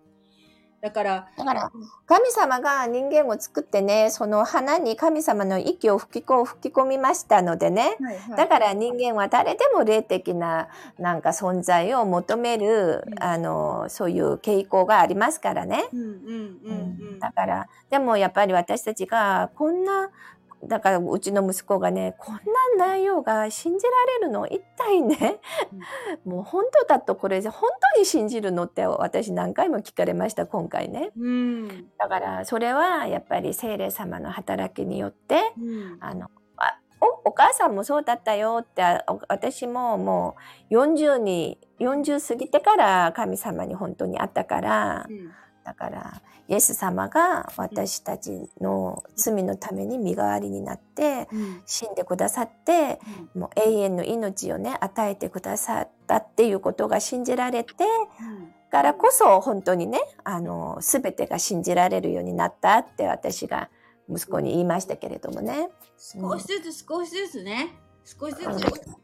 [0.88, 1.72] だから、だから、
[2.06, 7.98] 神様が人間を作ってね、その花に神様の息を吹きこ吹き込みましたのでね、
[8.38, 13.24] だから人間は誰でも霊的ななんか存在を求める、うん。
[13.24, 15.90] あの、そういう傾向がありますからね。
[15.92, 16.02] うん。
[16.02, 17.20] うん。
[17.20, 20.10] だから、でもやっぱり私たちがこんな、
[20.64, 22.42] だからうちの息子がね、こんな
[22.78, 24.48] 内容が信じられるの？
[24.48, 25.40] 一体ね、
[26.26, 27.52] もう本当だとこれ本
[27.94, 31.12] 当に信じるのって私何回も聞かれました、今回ね。
[31.18, 31.68] うん。
[31.98, 35.98] だからそれはやっぱり聖霊様の働きによって、うん。
[36.00, 38.82] あの、あおお母さんもそうだったよって、
[39.28, 40.36] 私もも
[40.72, 45.32] う40に、40過ぎてから神様に本当に会ったから、うん
[45.68, 51.62] だから、イエス様が私たちの罪のために身代わりになって、うん。
[51.66, 53.02] 死んでくださって、
[53.36, 57.74] もう永遠の命をね、与えてくださったっていうことが信じられて、
[58.72, 63.70] からこそ本当にね、あの、すべてが信じられるようになったって私が
[64.10, 65.68] 息子に言いましたけれどもね。
[65.98, 67.76] 少しずつ少しずつね。
[68.06, 68.48] 少しずつ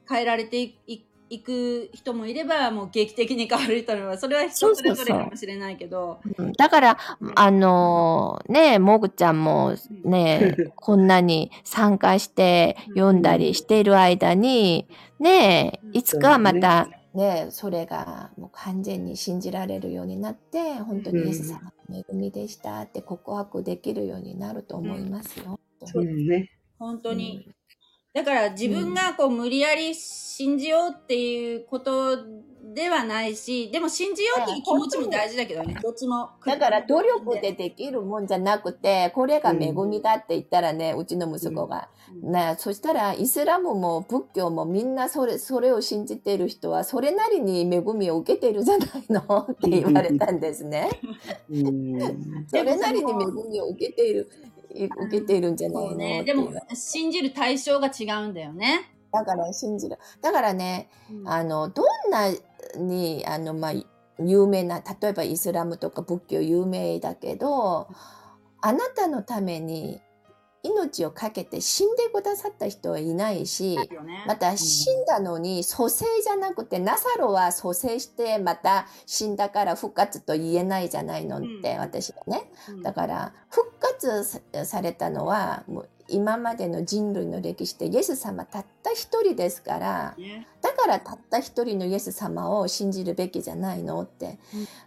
[0.08, 6.20] 変えられていいいく人もいればもう劇的に変わる人もいればそれは人それぞれかもしれないけど。
[6.38, 6.54] うん。
[6.54, 6.98] だから、
[7.36, 9.74] あのね、もぐちゃんも
[10.04, 14.88] ね、 こんなに参加して読んだりしている間に、
[15.20, 25.60] ね、いつかまた、ね、それがもう完全に信じられるようになって、本当にイエス様の恵みでしたって告白できるようになると思いますよ。
[25.96, 26.28] うん。
[26.28, 26.52] ね。
[26.78, 27.50] 本当に、
[28.14, 32.18] だから自分がこう無理やり信じようっていうこと
[32.74, 35.78] ではないしでも信じようっていう気持ちも大事だけどね。
[35.82, 36.30] どっちも。
[36.46, 41.90] だから努力でできるもんじゃなくて、これが恵みだって言ったらね、うちの息子が。
[42.24, 42.32] うん。
[42.32, 50.90] ね、そしたらイスラムも仏教もみんなそれそれを信じている人はそれなりに恵みを受けているじゃないの って言われたんですね。
[51.50, 52.48] うん。
[52.48, 53.16] それなりに恵
[53.50, 54.30] みを受けている。
[54.53, 55.96] い受けているんじゃないの？
[55.96, 58.90] ね、てでも信じる対象が違うんだよね。
[59.12, 59.98] だから信じる。
[60.22, 60.90] だからね、
[61.26, 62.30] あのどんな
[62.78, 63.74] にあの、まあ、
[64.20, 67.88] 有名な例えばイスラムとか仏教有名だけど
[68.62, 70.02] あなたのために
[70.64, 73.78] 命を懸けて死んでくださった人はいないし、
[74.26, 81.80] また死んだのに蘇生じゃなくてナサロは蘇生してまた死んだから復活と言えないじゃないのって、うん。
[81.80, 82.50] 私がね。
[82.70, 82.82] うん。
[82.82, 90.48] だから復活さされたのはもう今までの人類の歴史でイエス様たった一人ですからね。
[90.62, 94.40] だからたった一人のイエス様を信じるべきじゃないのって、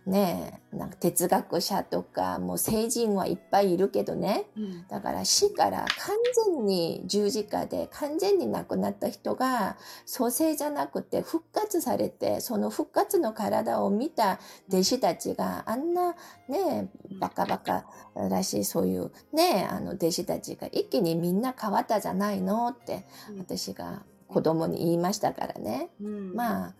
[0.06, 4.44] ねえなんか哲学者とかもう聖人はいっぱいいるけどね。
[4.56, 4.86] うん。
[4.88, 6.16] だから死から完
[6.54, 14.38] 全に十字架で完全に亡くなった人が蘇生じゃなくて復活されてその復活の体を見た
[14.68, 16.14] 弟子たちがあんな
[16.48, 16.90] ね
[17.20, 17.84] バカバカ
[18.14, 23.38] らしいそういうねあの弟子たちが一気にみんな変わったじゃないのってうん。
[23.38, 23.85] 私が
[24.28, 25.90] 子供に言いましたからね。
[26.00, 26.34] うん。
[26.34, 26.74] まあ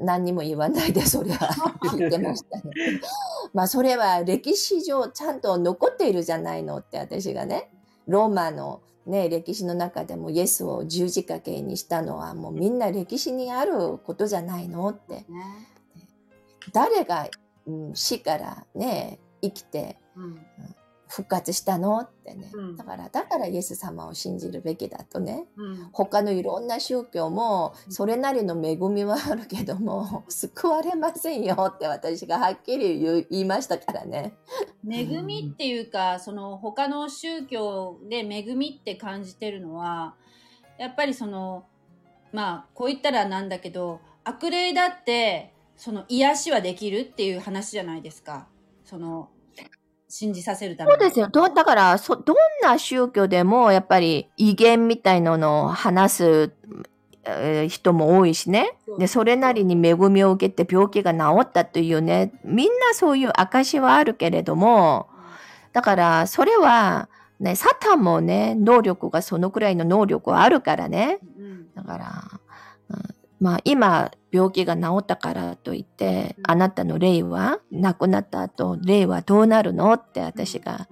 [0.00, 2.72] 何にも言わないでそれは言ってましたね。
[3.52, 7.70] まあそれは歴史上ちゃんと残っているじゃないのって私がね
[8.06, 15.14] ローマのね歴史の中でもイエスを十字架形にしたのはもうみんな歴史にあることじゃないのって。
[15.14, 15.26] ね。
[16.72, 17.28] 誰が、
[17.66, 20.40] うん、死からね生きてうん
[21.08, 22.00] 復活したの？
[22.00, 22.76] ってね、うん。
[22.76, 25.46] だからだからイエス様を信じるべきだとね。
[25.56, 25.88] うん。
[25.92, 34.34] 他のいろんな宗教もそれなりの恵みはあるけども 救われませんよって私がはっきり言いましたからね。
[34.88, 40.14] 恵みっていうかその他の宗教で恵みって感じてるのは
[40.78, 41.64] やっぱりその
[42.32, 48.46] まあこう言ったらなんだけど悪霊だってその癒しはできるっていう話じゃないですか。
[48.84, 49.30] その
[50.08, 51.28] 信じさせるためにそうですよ。
[51.28, 56.52] どだからそ、どんな宗教でもやっぱり威厳みたいなのを話す、
[57.24, 58.74] えー人も多いしね。
[58.98, 65.08] で、それなりに恵みを受けて病気が治ったというね、みんなそういう証はあるけれども、
[65.72, 71.18] だからそれは、ね、サタンもね、能力がそのくらいの能力はあるからね。
[71.38, 72.40] うんだから、
[72.88, 76.50] うんまあ今病気が治ったからといって、うん。
[76.50, 79.92] あなたの霊は亡くなった後、霊はどうなるの？
[79.94, 80.88] って私が、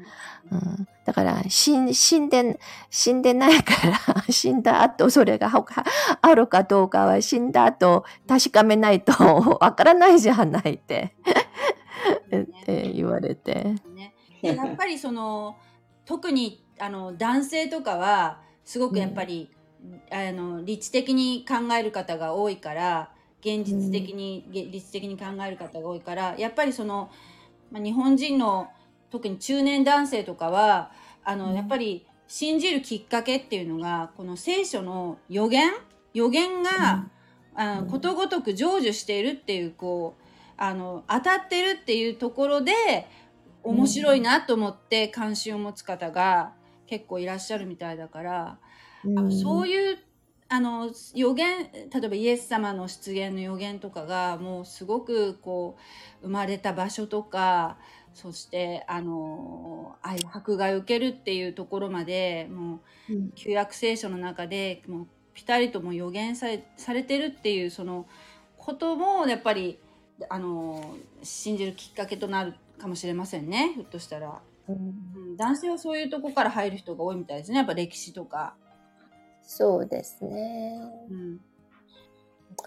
[0.51, 5.85] うん、だから死ん死んで、死んでないから、 死んだ後それが他
[6.23, 9.13] あるかどうかは死んだ後確かめないと
[9.61, 11.15] わからないじゃないって、
[12.35, 13.75] って言われて。
[13.95, 15.57] ね、やっぱりその
[16.05, 19.51] 特にあの男性とかはすごくやっぱり、
[20.11, 23.11] あの理知的に考える方が多いから
[23.41, 27.11] 現実的に、げ理知的に考える方が多いからやっぱりその、
[27.71, 28.69] まあ、日本人の
[29.11, 30.91] 特に中年男性とかは
[31.25, 31.55] あの、うん。
[31.55, 35.73] やっぱり信じるきっかけっていうのがこの聖書の予言？
[36.13, 37.07] 予言が、
[37.55, 40.23] あのうんことごとく成就しているっていうこう
[40.57, 42.73] あの当たってるっていうところで
[43.63, 46.53] 面白いなと思って関心を持つ方が
[46.87, 48.59] 結構いらっしゃるみたいだから、
[49.17, 49.99] あのそういう
[50.49, 55.77] あの予言例えばイエス様の出現の予言とかがもうすごくこ
[56.23, 57.79] う生まれた場所とか
[58.15, 68.07] そしてあのああいう迫害を受けるっていうところまでもううん旧約聖書の中でもうピタリともう予言されされてるっていうその
[68.57, 69.79] こともやっぱり
[70.29, 74.75] あの信じるきっかけとなるかもしれませんねひょっとしたら、うん。
[74.75, 74.79] う
[75.33, 78.55] ん、男性はそういうとこから入る人が多いみたいですねやっぱ歴史とか、
[79.47, 80.81] そうですね。
[81.09, 81.41] うん、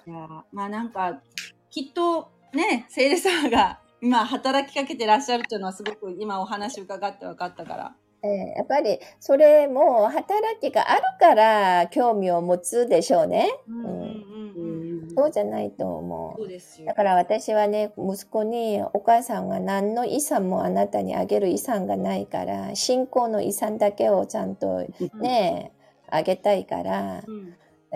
[0.08, 1.22] いやまあなんか
[1.70, 13.50] きっとね聖霊様が今働きかけてらっしゃるっていうのはすごく今お話伺って分かったからええやっぱりそれも働きがあるから興味を持つでしょうね。
[13.68, 16.40] うんうんうんうんそうじゃないと思う。
[16.40, 25.74] そうですよだから私はね、息子にお母さんが何の遺産もあなたにあげる遺産がないから、信仰の遺産だけをちゃんとね、
[26.12, 27.56] あげたいから、うん。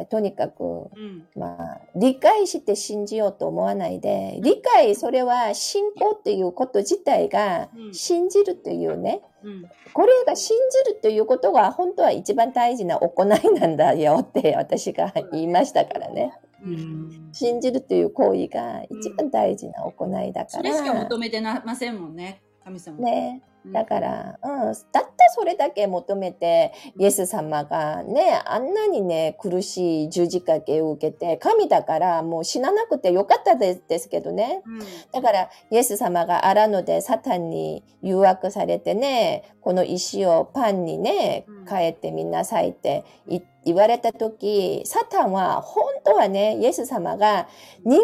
[0.09, 1.28] とにかく、うん。
[1.36, 7.93] まあ、理解して信じようと思わないで、理解、それは信仰っていうこと自体がうん。
[7.93, 9.70] 信じるというね、うん。
[9.93, 16.34] これが信じるということが本当は一番大事な行いなんだよって私が言いましたからね。
[16.66, 17.30] うん。
[17.32, 20.64] 信じるという行為が一番大事な行いだから。
[20.64, 22.97] それしか求めてなませんもんね神様。
[22.97, 23.43] はね。
[23.47, 34.61] うんだから、うん、たったそれだけ求めて、イエス様がね、あんなにね、苦しい十字架を受けて、神だからもう死ななくてよかったですけどね。
[34.65, 34.80] うん
[35.11, 47.47] だから、イエス様が荒野でサタンに誘惑されてね、この石をパンにねうん、変えてみなさいってい言われた時、サタンは本当はね、イエス様が
[47.86, 47.99] 人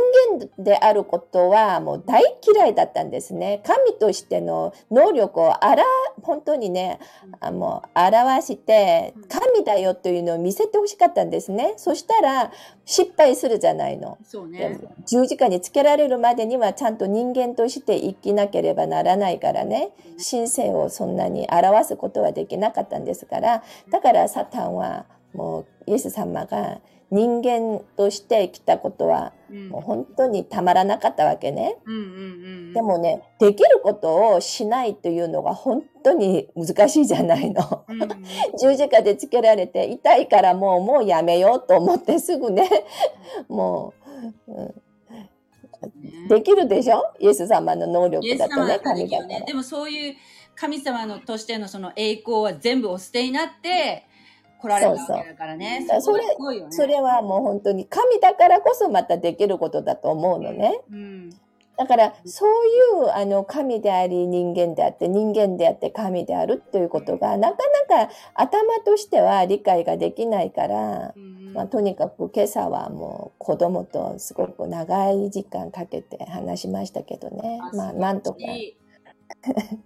[0.57, 2.23] 間であることはもう大
[2.55, 3.61] 嫌いだったんですね。
[3.65, 5.83] 神としての能力をあら、
[6.21, 6.99] 本当にね、
[7.39, 11.73] あもう表してうん、神だよというのを見せてほしかったんですね。
[11.77, 12.51] そしたら
[12.85, 14.17] 失敗するじゃないの。
[14.23, 19.91] そうでねも十字架につけられるまでにはちゃんと人間として生きなければならないからね。
[20.17, 23.63] 神性をそんなに表すことはできなかったんですから。
[23.89, 26.79] だからサタンはもうイエス様が
[27.11, 29.69] 人間として来たことはうん。
[29.69, 31.77] もう本当にたまらなかったわけね。
[31.85, 32.05] うんうんう
[32.71, 37.83] んでもねできることをしないというのが本当に難しいじゃないの。
[37.87, 38.09] うんうん。
[38.61, 42.69] 十字架でつけられて痛いからもうもうやめようと思ってすぐね。
[43.47, 43.93] も
[44.47, 44.65] う、うん。
[45.11, 45.31] ね。
[46.29, 47.11] できるでしょ？
[47.19, 49.27] イエス様の能イ力だだとね、神だから。
[49.27, 49.43] ね。
[49.47, 50.15] でもそういう
[50.55, 54.05] 神様のとしてのその栄光は全部お捨てになって
[54.59, 60.81] 来られたわけだからねそうそうこがすごいよねそれはもう本当に神だからこそまたできることだと思うのね。
[60.91, 61.29] うん
[61.77, 62.49] だからそう
[63.05, 67.57] いうあの神であり人間であって人間であって神であるということがなか
[67.89, 77.61] なか頭としては理解ができないから、うんまあ、とにかく今朝はもう子供とすごく長い時間かけて話しましたけどね。
[77.73, 78.39] まあなんとか。
[79.49, 79.79] ね。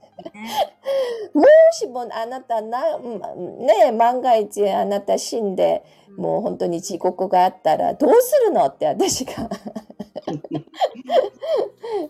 [1.33, 5.83] もしもあなたな、うんね、万が一あなた死んで、
[6.17, 9.49] もう本当に地獄があったらどうするのって私が。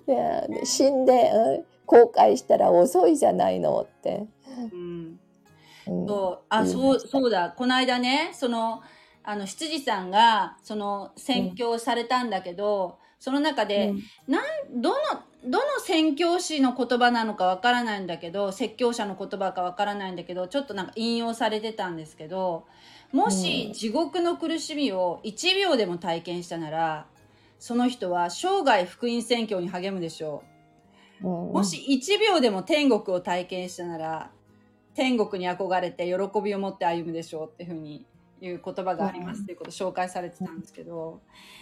[0.07, 4.27] いや死んでうん後悔したら遅いじゃないのって。
[4.71, 5.19] うん。
[5.87, 6.07] うん。
[6.07, 7.53] そうあそうそうだ。
[7.57, 8.81] この間ねその
[9.23, 14.95] あの執事さんがその宣教されたんだけど、その中で、うんどの
[15.45, 22.65] どの宣教師の言葉なのかわからないんだけど説教者の言葉かわからないんだけどちょっとなんか引用されてたんですけど
[23.11, 27.05] もうんし地獄の苦しみを1秒でも体験したなら
[27.59, 30.43] その人は生涯福音宣教に励むでしょ
[31.21, 31.27] う。
[31.27, 34.31] うんもし1秒でも天国を体験したなら
[34.93, 38.05] 天国に憧れて喜びを持って歩むでしょうっていうふうに
[38.45, 41.21] いう言葉がありますっていうことを紹介されてたんですけど、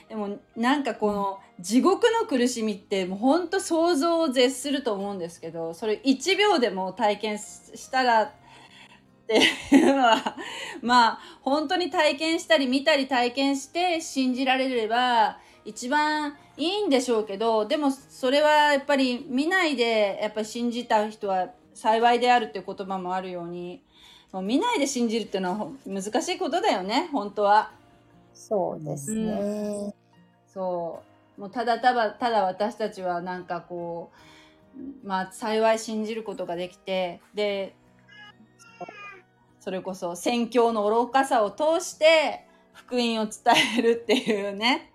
[0.10, 8.32] でもなんかこの地獄の苦しみってもう本当想像を絶すると思うんですけどそれ1秒でも体験したらっ
[9.28, 9.40] て
[9.76, 10.36] いうのは
[10.82, 23.82] まあ本当に体験したり見たり体験して信じられれば一番いいんでしょうけどでもそれはやっぱり見ないでやっぱり信じた人は幸いであるっていう言葉もあるように
[24.32, 27.72] もう見ないで信じるっていうのは難しいことだよね本当は。
[28.34, 29.32] そうですね。
[29.32, 29.94] うん、
[30.48, 31.02] そ
[31.38, 34.12] うもうただただただ私たちはなんかこ
[35.04, 37.76] うまあ幸い信じることができてで
[39.60, 43.32] それこそ宣教の愚かさを通して福音を伝
[43.78, 44.92] えるっていうね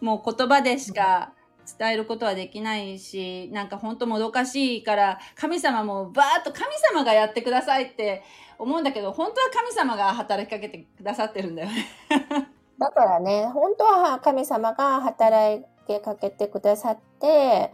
[0.00, 1.33] もう言葉でしか
[1.78, 8.22] 伝えることはできないしなんかほんともどかしいから神様もバーッと神様がやってくださいって
[8.58, 11.86] 思うんだけど本当は神様が働きかけてくださってるんだよね。
[12.78, 17.70] だからね本当は神様が働けかけてくださって、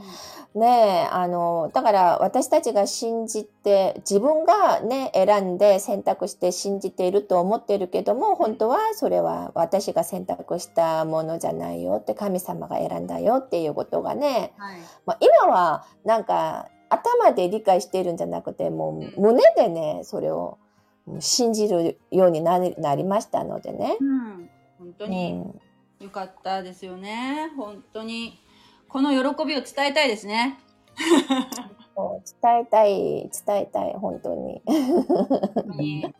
[0.54, 20.58] ねあの、だから私たちが信じて、自分がね、選んで選択して信じていると思ってるけども、本当はそれは私が選択したものじゃないよって、神様が選んだよっていうことがね、はい、まあ、今はなんか頭で理解しているんじゃなくて、もう胸でね、それを
[21.20, 23.96] 信じるようになりましたのでね。
[24.00, 25.32] うん、本当に。
[25.32, 25.60] うん
[26.00, 27.50] よかったですよね。
[27.56, 28.40] 本当に。
[28.88, 30.58] この喜びを伝えたいですね。
[32.40, 36.12] 伝えたい、伝えたい、本当に。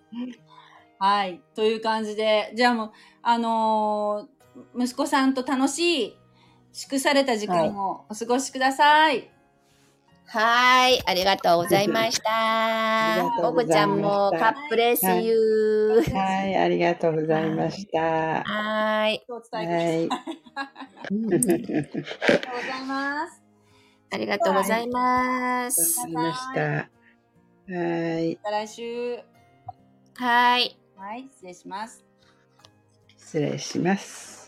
[0.99, 1.41] はい。
[1.55, 6.17] という感じで、じゃあもう、あのー、息子さんと楽しい、
[6.73, 9.40] 祝された時間をお過ごしください、はい
[10.33, 13.27] はい、ありがとうございました。
[13.43, 16.15] おこちゃんもカップレスユー。
[16.15, 18.45] はい、ありがとうございました。
[18.45, 19.27] はい。
[19.51, 20.07] はい。
[20.15, 20.19] あ
[21.11, 21.67] りがとうござい
[22.87, 23.43] ます。
[24.13, 26.01] ありがとうございます。
[26.01, 26.61] ありました。
[26.61, 28.37] はい。
[28.37, 29.19] また来週。
[30.15, 30.79] はい。
[30.97, 32.05] はい、失礼します。
[33.19, 34.40] 失礼します。